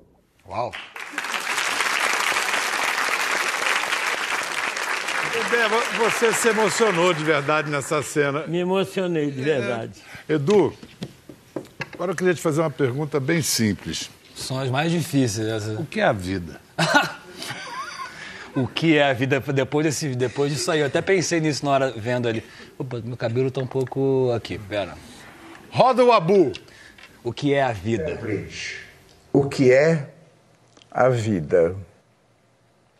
Uau! 0.48 0.72
Bem, 5.51 5.99
você 5.99 6.33
se 6.33 6.49
emocionou 6.49 7.12
de 7.12 7.22
verdade 7.22 7.70
nessa 7.70 8.03
cena. 8.03 8.46
Me 8.46 8.59
emocionei, 8.59 9.31
de 9.31 9.42
verdade. 9.42 10.03
Edu, 10.27 10.72
agora 11.92 12.12
eu 12.12 12.16
queria 12.16 12.35
te 12.35 12.40
fazer 12.40 12.62
uma 12.62 12.70
pergunta 12.70 13.20
bem 13.20 13.42
simples. 13.42 14.11
São 14.35 14.59
as 14.59 14.70
mais 14.70 14.90
difíceis. 14.90 15.46
Essa. 15.46 15.72
O 15.72 15.85
que 15.85 16.01
é 16.01 16.05
a 16.05 16.12
vida? 16.12 16.61
O 18.57 18.66
que 18.66 18.96
é 18.96 19.11
a 19.11 19.12
vida 19.12 19.38
depois, 19.38 19.85
desse, 19.85 20.14
depois 20.14 20.51
disso 20.51 20.70
aí? 20.70 20.81
Eu 20.81 20.87
até 20.87 21.03
pensei 21.03 21.40
nisso 21.40 21.62
na 21.62 21.72
hora 21.72 21.90
vendo 21.94 22.27
ali. 22.27 22.42
Opa, 22.79 23.03
meu 23.05 23.14
cabelo 23.14 23.51
tá 23.51 23.61
um 23.61 23.66
pouco 23.66 24.33
aqui, 24.35 24.59
pera. 24.59 24.94
Roda 25.68 26.03
o 26.03 26.11
Abu. 26.11 26.55
O 27.22 27.35
que 27.35 27.53
é 27.53 27.62
a 27.62 27.72
vida? 27.72 28.18
O 29.31 29.46
que 29.46 29.70
é 29.70 30.09
a 30.90 31.11
vida? 31.11 31.77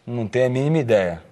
Não 0.07 0.29
tenho 0.29 0.45
a 0.45 0.51
mínima 0.51 0.77
ideia. 0.77 1.23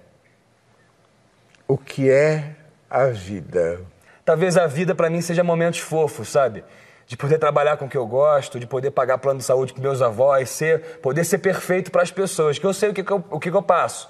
O 1.67 1.77
que 1.77 2.09
é 2.09 2.55
a 2.89 3.07
vida? 3.07 3.81
Talvez 4.23 4.55
a 4.55 4.67
vida 4.67 4.93
pra 4.93 5.09
mim 5.09 5.21
seja 5.21 5.43
momentos 5.43 5.79
fofos, 5.79 6.29
sabe? 6.29 6.63
De 7.07 7.17
poder 7.17 7.39
trabalhar 7.39 7.77
com 7.77 7.85
o 7.85 7.89
que 7.89 7.97
eu 7.97 8.05
gosto, 8.05 8.59
de 8.59 8.67
poder 8.67 8.91
pagar 8.91 9.17
plano 9.17 9.39
de 9.39 9.45
saúde 9.45 9.73
com 9.73 9.81
meus 9.81 10.01
avós, 10.01 10.49
ser, 10.49 10.99
poder 10.99 11.23
ser 11.23 11.39
perfeito 11.39 11.91
para 11.91 12.03
as 12.03 12.11
pessoas, 12.11 12.59
que 12.59 12.65
eu 12.65 12.73
sei 12.73 12.89
o 12.89 12.93
que, 12.93 13.03
que 13.03 13.11
eu, 13.11 13.23
o 13.29 13.39
que, 13.39 13.49
que 13.49 13.57
eu 13.57 13.63
passo. 13.63 14.09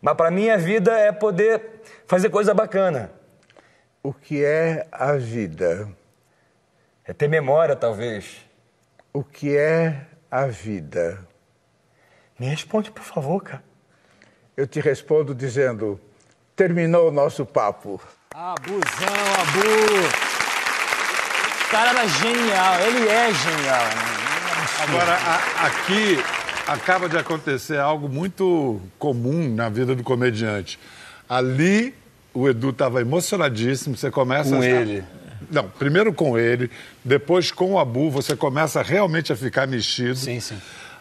Mas 0.00 0.14
pra 0.14 0.30
mim 0.30 0.48
a 0.48 0.56
vida 0.56 0.92
é 0.98 1.12
poder 1.12 1.82
fazer 2.06 2.30
coisa 2.30 2.54
bacana. 2.54 3.10
O 4.02 4.12
que 4.12 4.44
é 4.44 4.86
a 4.92 5.12
vida? 5.12 5.88
É 7.06 7.12
ter 7.12 7.28
memória, 7.28 7.76
talvez. 7.76 8.46
O 9.12 9.22
que 9.22 9.56
é 9.56 10.06
a 10.30 10.46
vida? 10.46 11.26
Me 12.38 12.46
responde, 12.46 12.90
por 12.90 13.02
favor, 13.02 13.42
cara. 13.42 13.62
Eu 14.56 14.66
te 14.66 14.80
respondo 14.80 15.34
dizendo: 15.34 16.00
terminou 16.56 17.08
o 17.08 17.12
nosso 17.12 17.44
papo. 17.44 18.00
Abuzão, 18.34 18.80
Abu! 19.40 20.06
O 21.66 21.70
cara 21.70 21.90
era 21.90 22.06
genial, 22.08 22.80
ele 22.80 23.08
é 23.08 23.32
genial. 23.32 23.84
né? 23.84 24.24
Agora, 24.82 25.12
a- 25.14 25.66
aqui 25.66 26.18
acaba 26.66 27.08
de 27.08 27.16
acontecer 27.16 27.78
algo 27.78 28.08
muito 28.08 28.80
comum 28.98 29.52
na 29.54 29.68
vida 29.68 29.94
do 29.94 30.02
comediante. 30.02 30.78
Ali, 31.28 31.94
o 32.32 32.48
Edu 32.48 32.70
estava 32.70 33.00
emocionadíssimo, 33.00 33.96
você 33.96 34.10
começa 34.10 34.50
Com 34.56 34.62
a... 34.62 34.66
ele. 34.66 35.04
Não, 35.50 35.68
primeiro 35.68 36.12
com 36.12 36.38
ele, 36.38 36.70
depois 37.04 37.50
com 37.50 37.72
o 37.72 37.78
Abu, 37.78 38.10
você 38.10 38.34
começa 38.34 38.80
realmente 38.82 39.32
a 39.32 39.36
ficar 39.36 39.66
mexido. 39.66 40.16
Sim, 40.16 40.40
sim. 40.40 40.56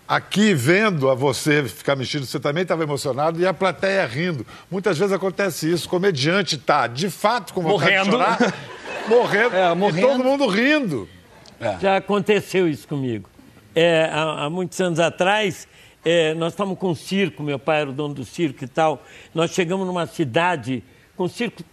Aqui, 0.08 0.54
vendo 0.54 1.10
a 1.10 1.16
você 1.16 1.64
ficar 1.64 1.96
mexido, 1.96 2.26
você 2.26 2.40
também 2.40 2.64
estava 2.64 2.84
emocionado 2.84 3.40
e 3.40 3.46
a 3.48 3.54
plateia 3.54 4.06
rindo. 4.06 4.46
Muitas 4.70 4.98
vezes 4.98 5.14
acontece 5.14 5.72
isso, 5.72 5.88
o 5.88 5.90
comediante 5.90 6.58
tá, 6.58 6.88
de 6.88 7.10
fato, 7.10 7.54
com 7.54 7.62
vontade 7.62 7.92
Morrendo. 7.92 8.06
de 8.06 8.12
chorar, 8.12 8.54
morrendo, 9.08 9.56
É, 9.56 9.72
e 9.72 9.76
morrendo. 9.76 10.08
todo 10.08 10.24
mundo 10.24 10.48
rindo. 10.48 11.08
Já 11.80 11.98
aconteceu 11.98 12.68
isso 12.68 12.86
comigo. 12.88 13.30
É, 13.74 14.10
há, 14.12 14.46
há 14.46 14.50
muitos 14.50 14.80
anos 14.82 15.00
atrás, 15.00 15.68
é, 16.04 16.34
nós 16.34 16.52
estávamos 16.52 16.78
com 16.78 16.90
um 16.92 16.96
circo, 16.96 17.42
meu 17.42 17.58
pai 17.58 17.82
era 17.82 17.90
o 17.90 17.94
dono 17.94 18.14
do 18.14 18.26
circo 18.26 18.66
e 18.66 18.68
tal. 18.68 19.02
Nós 19.34 19.52
chegamos 19.52 19.88
numa 19.88 20.06
cidade, 20.06 20.84
com 21.16 21.24
o 21.24 21.30
circo 21.30 21.64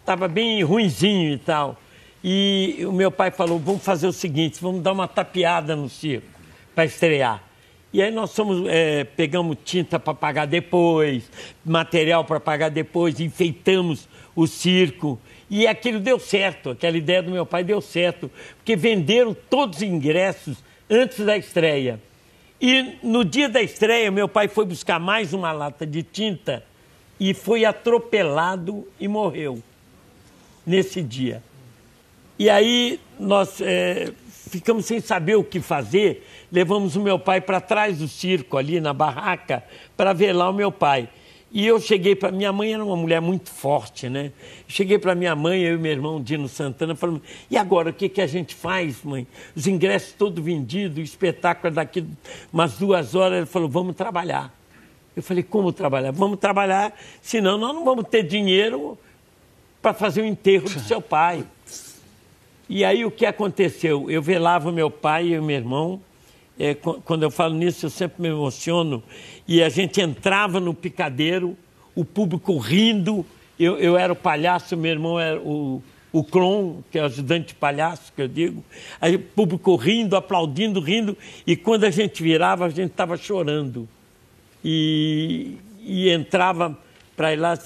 estava 0.00 0.26
bem 0.26 0.62
ruinzinho 0.62 1.34
e 1.34 1.38
tal. 1.38 1.78
E 2.22 2.78
o 2.88 2.92
meu 2.92 3.10
pai 3.10 3.30
falou: 3.30 3.58
vamos 3.58 3.84
fazer 3.84 4.06
o 4.06 4.12
seguinte, 4.12 4.58
vamos 4.60 4.82
dar 4.82 4.92
uma 4.92 5.06
tapeada 5.06 5.76
no 5.76 5.88
circo 5.90 6.26
para 6.74 6.86
estrear. 6.86 7.42
E 7.94 8.02
aí 8.02 8.10
nós 8.10 8.32
somos, 8.32 8.68
é, 8.68 9.04
pegamos 9.04 9.56
tinta 9.64 10.00
para 10.00 10.12
pagar 10.12 10.46
depois, 10.46 11.30
material 11.64 12.24
para 12.24 12.40
pagar 12.40 12.68
depois, 12.68 13.20
enfeitamos 13.20 14.08
o 14.34 14.48
circo. 14.48 15.16
E 15.48 15.64
aquilo 15.64 16.00
deu 16.00 16.18
certo, 16.18 16.70
aquela 16.70 16.96
ideia 16.96 17.22
do 17.22 17.30
meu 17.30 17.46
pai 17.46 17.62
deu 17.62 17.80
certo, 17.80 18.28
porque 18.56 18.74
venderam 18.74 19.32
todos 19.48 19.76
os 19.76 19.82
ingressos 19.84 20.58
antes 20.90 21.24
da 21.24 21.38
estreia. 21.38 22.00
E 22.60 22.96
no 23.00 23.24
dia 23.24 23.48
da 23.48 23.62
estreia, 23.62 24.10
meu 24.10 24.26
pai 24.26 24.48
foi 24.48 24.64
buscar 24.64 24.98
mais 24.98 25.32
uma 25.32 25.52
lata 25.52 25.86
de 25.86 26.02
tinta 26.02 26.64
e 27.20 27.32
foi 27.32 27.64
atropelado 27.64 28.88
e 28.98 29.06
morreu 29.06 29.62
nesse 30.66 31.00
dia. 31.00 31.40
E 32.36 32.50
aí 32.50 32.98
nós 33.20 33.60
é, 33.60 34.12
ficamos 34.48 34.84
sem 34.86 35.00
saber 35.00 35.36
o 35.36 35.44
que 35.44 35.60
fazer, 35.60 36.26
levamos 36.50 36.96
o 36.96 37.00
meu 37.00 37.18
pai 37.18 37.40
para 37.40 37.60
trás 37.60 37.98
do 37.98 38.08
circo, 38.08 38.56
ali 38.56 38.80
na 38.80 38.92
barraca, 38.92 39.64
para 39.96 40.12
ver 40.12 40.32
lá 40.32 40.48
o 40.48 40.52
meu 40.52 40.70
pai. 40.70 41.08
E 41.54 41.64
eu 41.64 41.80
cheguei 41.80 42.16
para. 42.16 42.32
Minha 42.32 42.52
mãe 42.52 42.74
era 42.74 42.84
uma 42.84 42.96
mulher 42.96 43.20
muito 43.20 43.48
forte, 43.48 44.08
né? 44.08 44.32
Cheguei 44.66 44.98
para 44.98 45.14
minha 45.14 45.36
mãe, 45.36 45.62
eu 45.62 45.76
e 45.76 45.78
meu 45.78 45.92
irmão 45.92 46.20
Dino 46.20 46.48
Santana, 46.48 46.96
falando: 46.96 47.22
e 47.48 47.56
agora, 47.56 47.90
o 47.90 47.92
que, 47.92 48.08
que 48.08 48.20
a 48.20 48.26
gente 48.26 48.56
faz, 48.56 49.04
mãe? 49.04 49.24
Os 49.54 49.68
ingressos 49.68 50.14
todos 50.14 50.44
vendidos, 50.44 50.98
o 50.98 51.00
espetáculo 51.00 51.72
é 51.72 51.76
daqui 51.76 52.04
umas 52.52 52.76
duas 52.76 53.14
horas. 53.14 53.38
Ele 53.38 53.46
falou: 53.46 53.68
vamos 53.68 53.94
trabalhar. 53.94 54.52
Eu 55.14 55.22
falei: 55.22 55.44
como 55.44 55.72
trabalhar? 55.72 56.10
Vamos 56.10 56.40
trabalhar, 56.40 56.92
senão 57.22 57.56
nós 57.56 57.72
não 57.72 57.84
vamos 57.84 58.08
ter 58.08 58.24
dinheiro 58.24 58.98
para 59.80 59.94
fazer 59.94 60.22
o 60.22 60.26
enterro 60.26 60.68
do 60.68 60.80
seu 60.82 61.00
pai. 61.00 61.46
E 62.68 62.84
aí 62.84 63.04
o 63.04 63.10
que 63.10 63.26
aconteceu? 63.26 64.10
Eu 64.10 64.22
velava 64.22 64.72
meu 64.72 64.90
pai 64.90 65.34
e 65.34 65.40
meu 65.40 65.56
irmão. 65.56 66.00
É, 66.58 66.74
qu- 66.74 67.00
quando 67.04 67.22
eu 67.24 67.30
falo 67.30 67.54
nisso, 67.54 67.86
eu 67.86 67.90
sempre 67.90 68.22
me 68.22 68.28
emociono. 68.28 69.02
E 69.46 69.62
a 69.62 69.68
gente 69.68 70.00
entrava 70.00 70.60
no 70.60 70.72
picadeiro, 70.72 71.56
o 71.94 72.04
público 72.04 72.56
rindo. 72.56 73.24
Eu, 73.58 73.76
eu 73.78 73.96
era 73.96 74.12
o 74.12 74.16
palhaço, 74.16 74.76
meu 74.76 74.90
irmão 74.90 75.20
era 75.20 75.38
o, 75.40 75.82
o 76.12 76.24
clon, 76.24 76.76
que 76.90 76.98
é 76.98 77.02
o 77.02 77.06
ajudante 77.06 77.48
de 77.48 77.54
palhaço, 77.54 78.12
que 78.14 78.22
eu 78.22 78.28
digo. 78.28 78.64
Aí 79.00 79.16
o 79.16 79.20
público 79.20 79.76
rindo, 79.76 80.16
aplaudindo, 80.16 80.80
rindo. 80.80 81.16
E 81.46 81.56
quando 81.56 81.84
a 81.84 81.90
gente 81.90 82.22
virava, 82.22 82.64
a 82.66 82.70
gente 82.70 82.92
estava 82.92 83.16
chorando 83.16 83.88
e, 84.64 85.58
e 85.80 86.08
entrava 86.08 86.76
para 87.14 87.32
ir 87.32 87.36
lá 87.36 87.58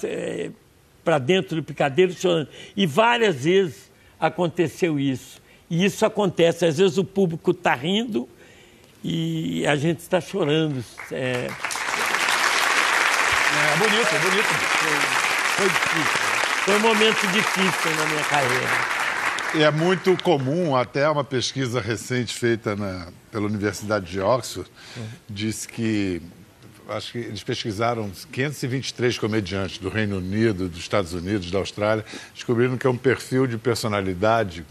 para 1.03 1.17
dentro 1.17 1.55
do 1.55 1.63
picadeiro 1.63 2.11
chorando. 2.11 2.49
E 2.75 2.85
várias 2.85 3.45
vezes 3.45 3.88
aconteceu 4.19 4.99
isso. 4.99 5.41
E 5.69 5.85
isso 5.85 6.05
acontece, 6.05 6.65
às 6.65 6.77
vezes 6.77 6.97
o 6.97 7.03
público 7.03 7.51
está 7.51 7.73
rindo 7.75 8.27
e 9.03 9.65
a 9.67 9.75
gente 9.75 9.99
está 9.99 10.19
chorando. 10.19 10.83
É, 11.11 11.47
É 13.51 13.77
bonito, 13.77 14.15
é 14.15 14.19
bonito. 14.19 14.47
foi 15.55 15.67
difícil. 15.69 16.29
Foi 16.65 16.75
um 16.75 16.79
momento 16.79 17.27
difícil 17.27 17.95
na 17.97 18.05
minha 18.05 18.23
carreira. 18.25 18.99
E 19.55 19.63
é 19.63 19.71
muito 19.71 20.15
comum, 20.21 20.75
até 20.75 21.09
uma 21.09 21.23
pesquisa 21.23 21.81
recente 21.81 22.33
feita 22.35 22.75
na- 22.75 23.07
pela 23.31 23.45
Universidade 23.47 24.05
de 24.11 24.19
Oxford, 24.19 24.69
disse 25.27 25.67
que, 25.67 26.21
acho 26.89 27.11
que 27.11 27.17
eles 27.19 27.43
pesquisaram 27.43 28.11
523 28.31 29.17
comediantes 29.17 29.77
do 29.77 29.89
Reino 29.89 30.17
Unido, 30.17 30.67
dos 30.67 30.79
Estados 30.79 31.13
Unidos, 31.13 31.51
da 31.51 31.59
Austrália, 31.59 32.03
descobriram 32.33 32.77
que 32.77 32.87
é 32.87 32.89
um 32.89 32.97
perfil 32.97 33.45
de 33.45 33.57
personalidade 33.57 34.65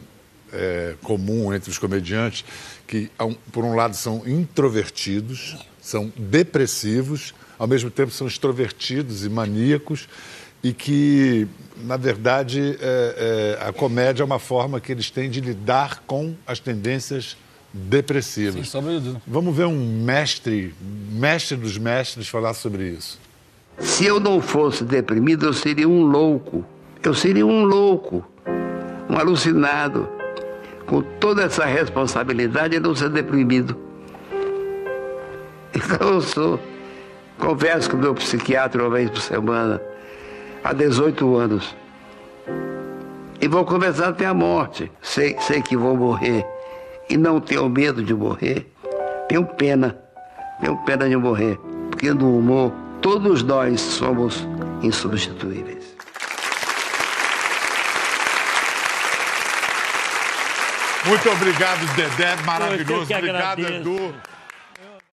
é, 0.53 0.95
comum 1.03 1.55
entre 1.55 1.71
os 1.71 1.79
comediantes, 1.79 2.45
que, 2.87 3.11
por 3.53 3.65
um 3.65 3.75
lado, 3.75 3.95
são 3.95 4.23
introvertidos, 4.27 5.57
são 5.81 6.13
depressivos, 6.17 7.35
ao 7.59 7.67
mesmo 7.67 7.91
tempo 7.91 8.11
são 8.11 8.27
extrovertidos 8.27 9.25
e 9.25 9.29
maníacos, 9.29 10.09
e 10.63 10.73
que, 10.73 11.47
na 11.77 11.97
verdade, 11.97 12.77
é, 12.81 13.57
é, 13.61 13.69
a 13.69 13.73
comédia 13.73 14.23
é 14.23 14.27
uma 14.27 14.41
forma 14.41 14.81
que 14.81 14.91
eles 14.91 15.09
têm 15.09 15.31
de 15.31 15.41
lidar 15.41 16.03
com 16.07 16.35
as 16.47 16.59
tendências 16.59 17.37
depressivas. 17.73 18.55
Sem 18.55 18.65
sombra 18.65 18.93
de 18.95 19.01
dúvida. 19.01 19.23
Vamos 19.27 19.57
ver 19.57 19.67
um 19.67 20.05
mestre, 20.05 20.75
mestre 21.13 21.57
dos 21.57 21.77
mestres, 21.77 22.29
falar 22.29 22.55
sobre 22.55 22.89
isso. 22.89 23.19
Se 23.79 24.05
eu 24.07 24.19
não 24.19 24.41
fosse 24.41 24.85
deprimido, 24.85 25.47
eu 25.47 25.53
seria 25.53 25.89
um 25.89 26.03
louco. 26.03 26.65
Eu 27.03 27.15
seria 27.15 27.47
um 27.47 27.65
louco, 27.65 28.27
um 29.09 29.17
alucinado, 29.17 30.09
com 30.85 31.01
toda 31.01 31.45
essa 31.45 31.65
responsabilidade 31.65 32.75
de 32.75 32.81
não 32.81 32.95
ser 32.95 33.11
deprimido. 33.11 33.77
Então 35.75 36.09
eu 36.09 36.21
sou. 36.21 36.61
Converso 37.39 37.91
com 37.91 37.97
o 37.97 38.01
meu 38.01 38.15
psiquiatra 38.15 38.83
uma 38.83 38.91
vez 38.91 39.11
por 39.11 39.21
semana, 39.21 39.81
há 40.65 40.73
18 40.73 41.37
anos. 41.37 41.77
E 43.41 43.47
vou 43.47 43.65
conversar 43.65 44.09
até 44.09 44.27
a 44.27 44.35
morte. 44.35 44.91
Sei, 45.01 45.37
sei 45.39 45.63
que 45.63 45.77
vou 45.77 45.97
morrer 45.97 46.45
e 47.09 47.17
não 47.17 47.41
tenho 47.41 47.69
medo 47.69 48.03
de 48.03 48.15
morrer. 48.15 48.73
Tenho 49.29 49.45
pena. 49.45 49.97
Tenho 50.61 50.77
pena 50.85 51.09
de 51.09 51.17
morrer. 51.17 51.59
Porque 51.91 52.13
no 52.13 52.39
humor, 52.39 52.73
todos 53.01 53.43
nós 53.43 53.81
somos 53.81 54.47
insubstituíveis. 54.83 55.97
Muito 61.07 61.31
obrigado, 61.31 61.87
Dedé. 61.97 62.37
Maravilhoso. 62.45 63.15
Obrigado. 63.15 63.61
Edu. 63.61 64.15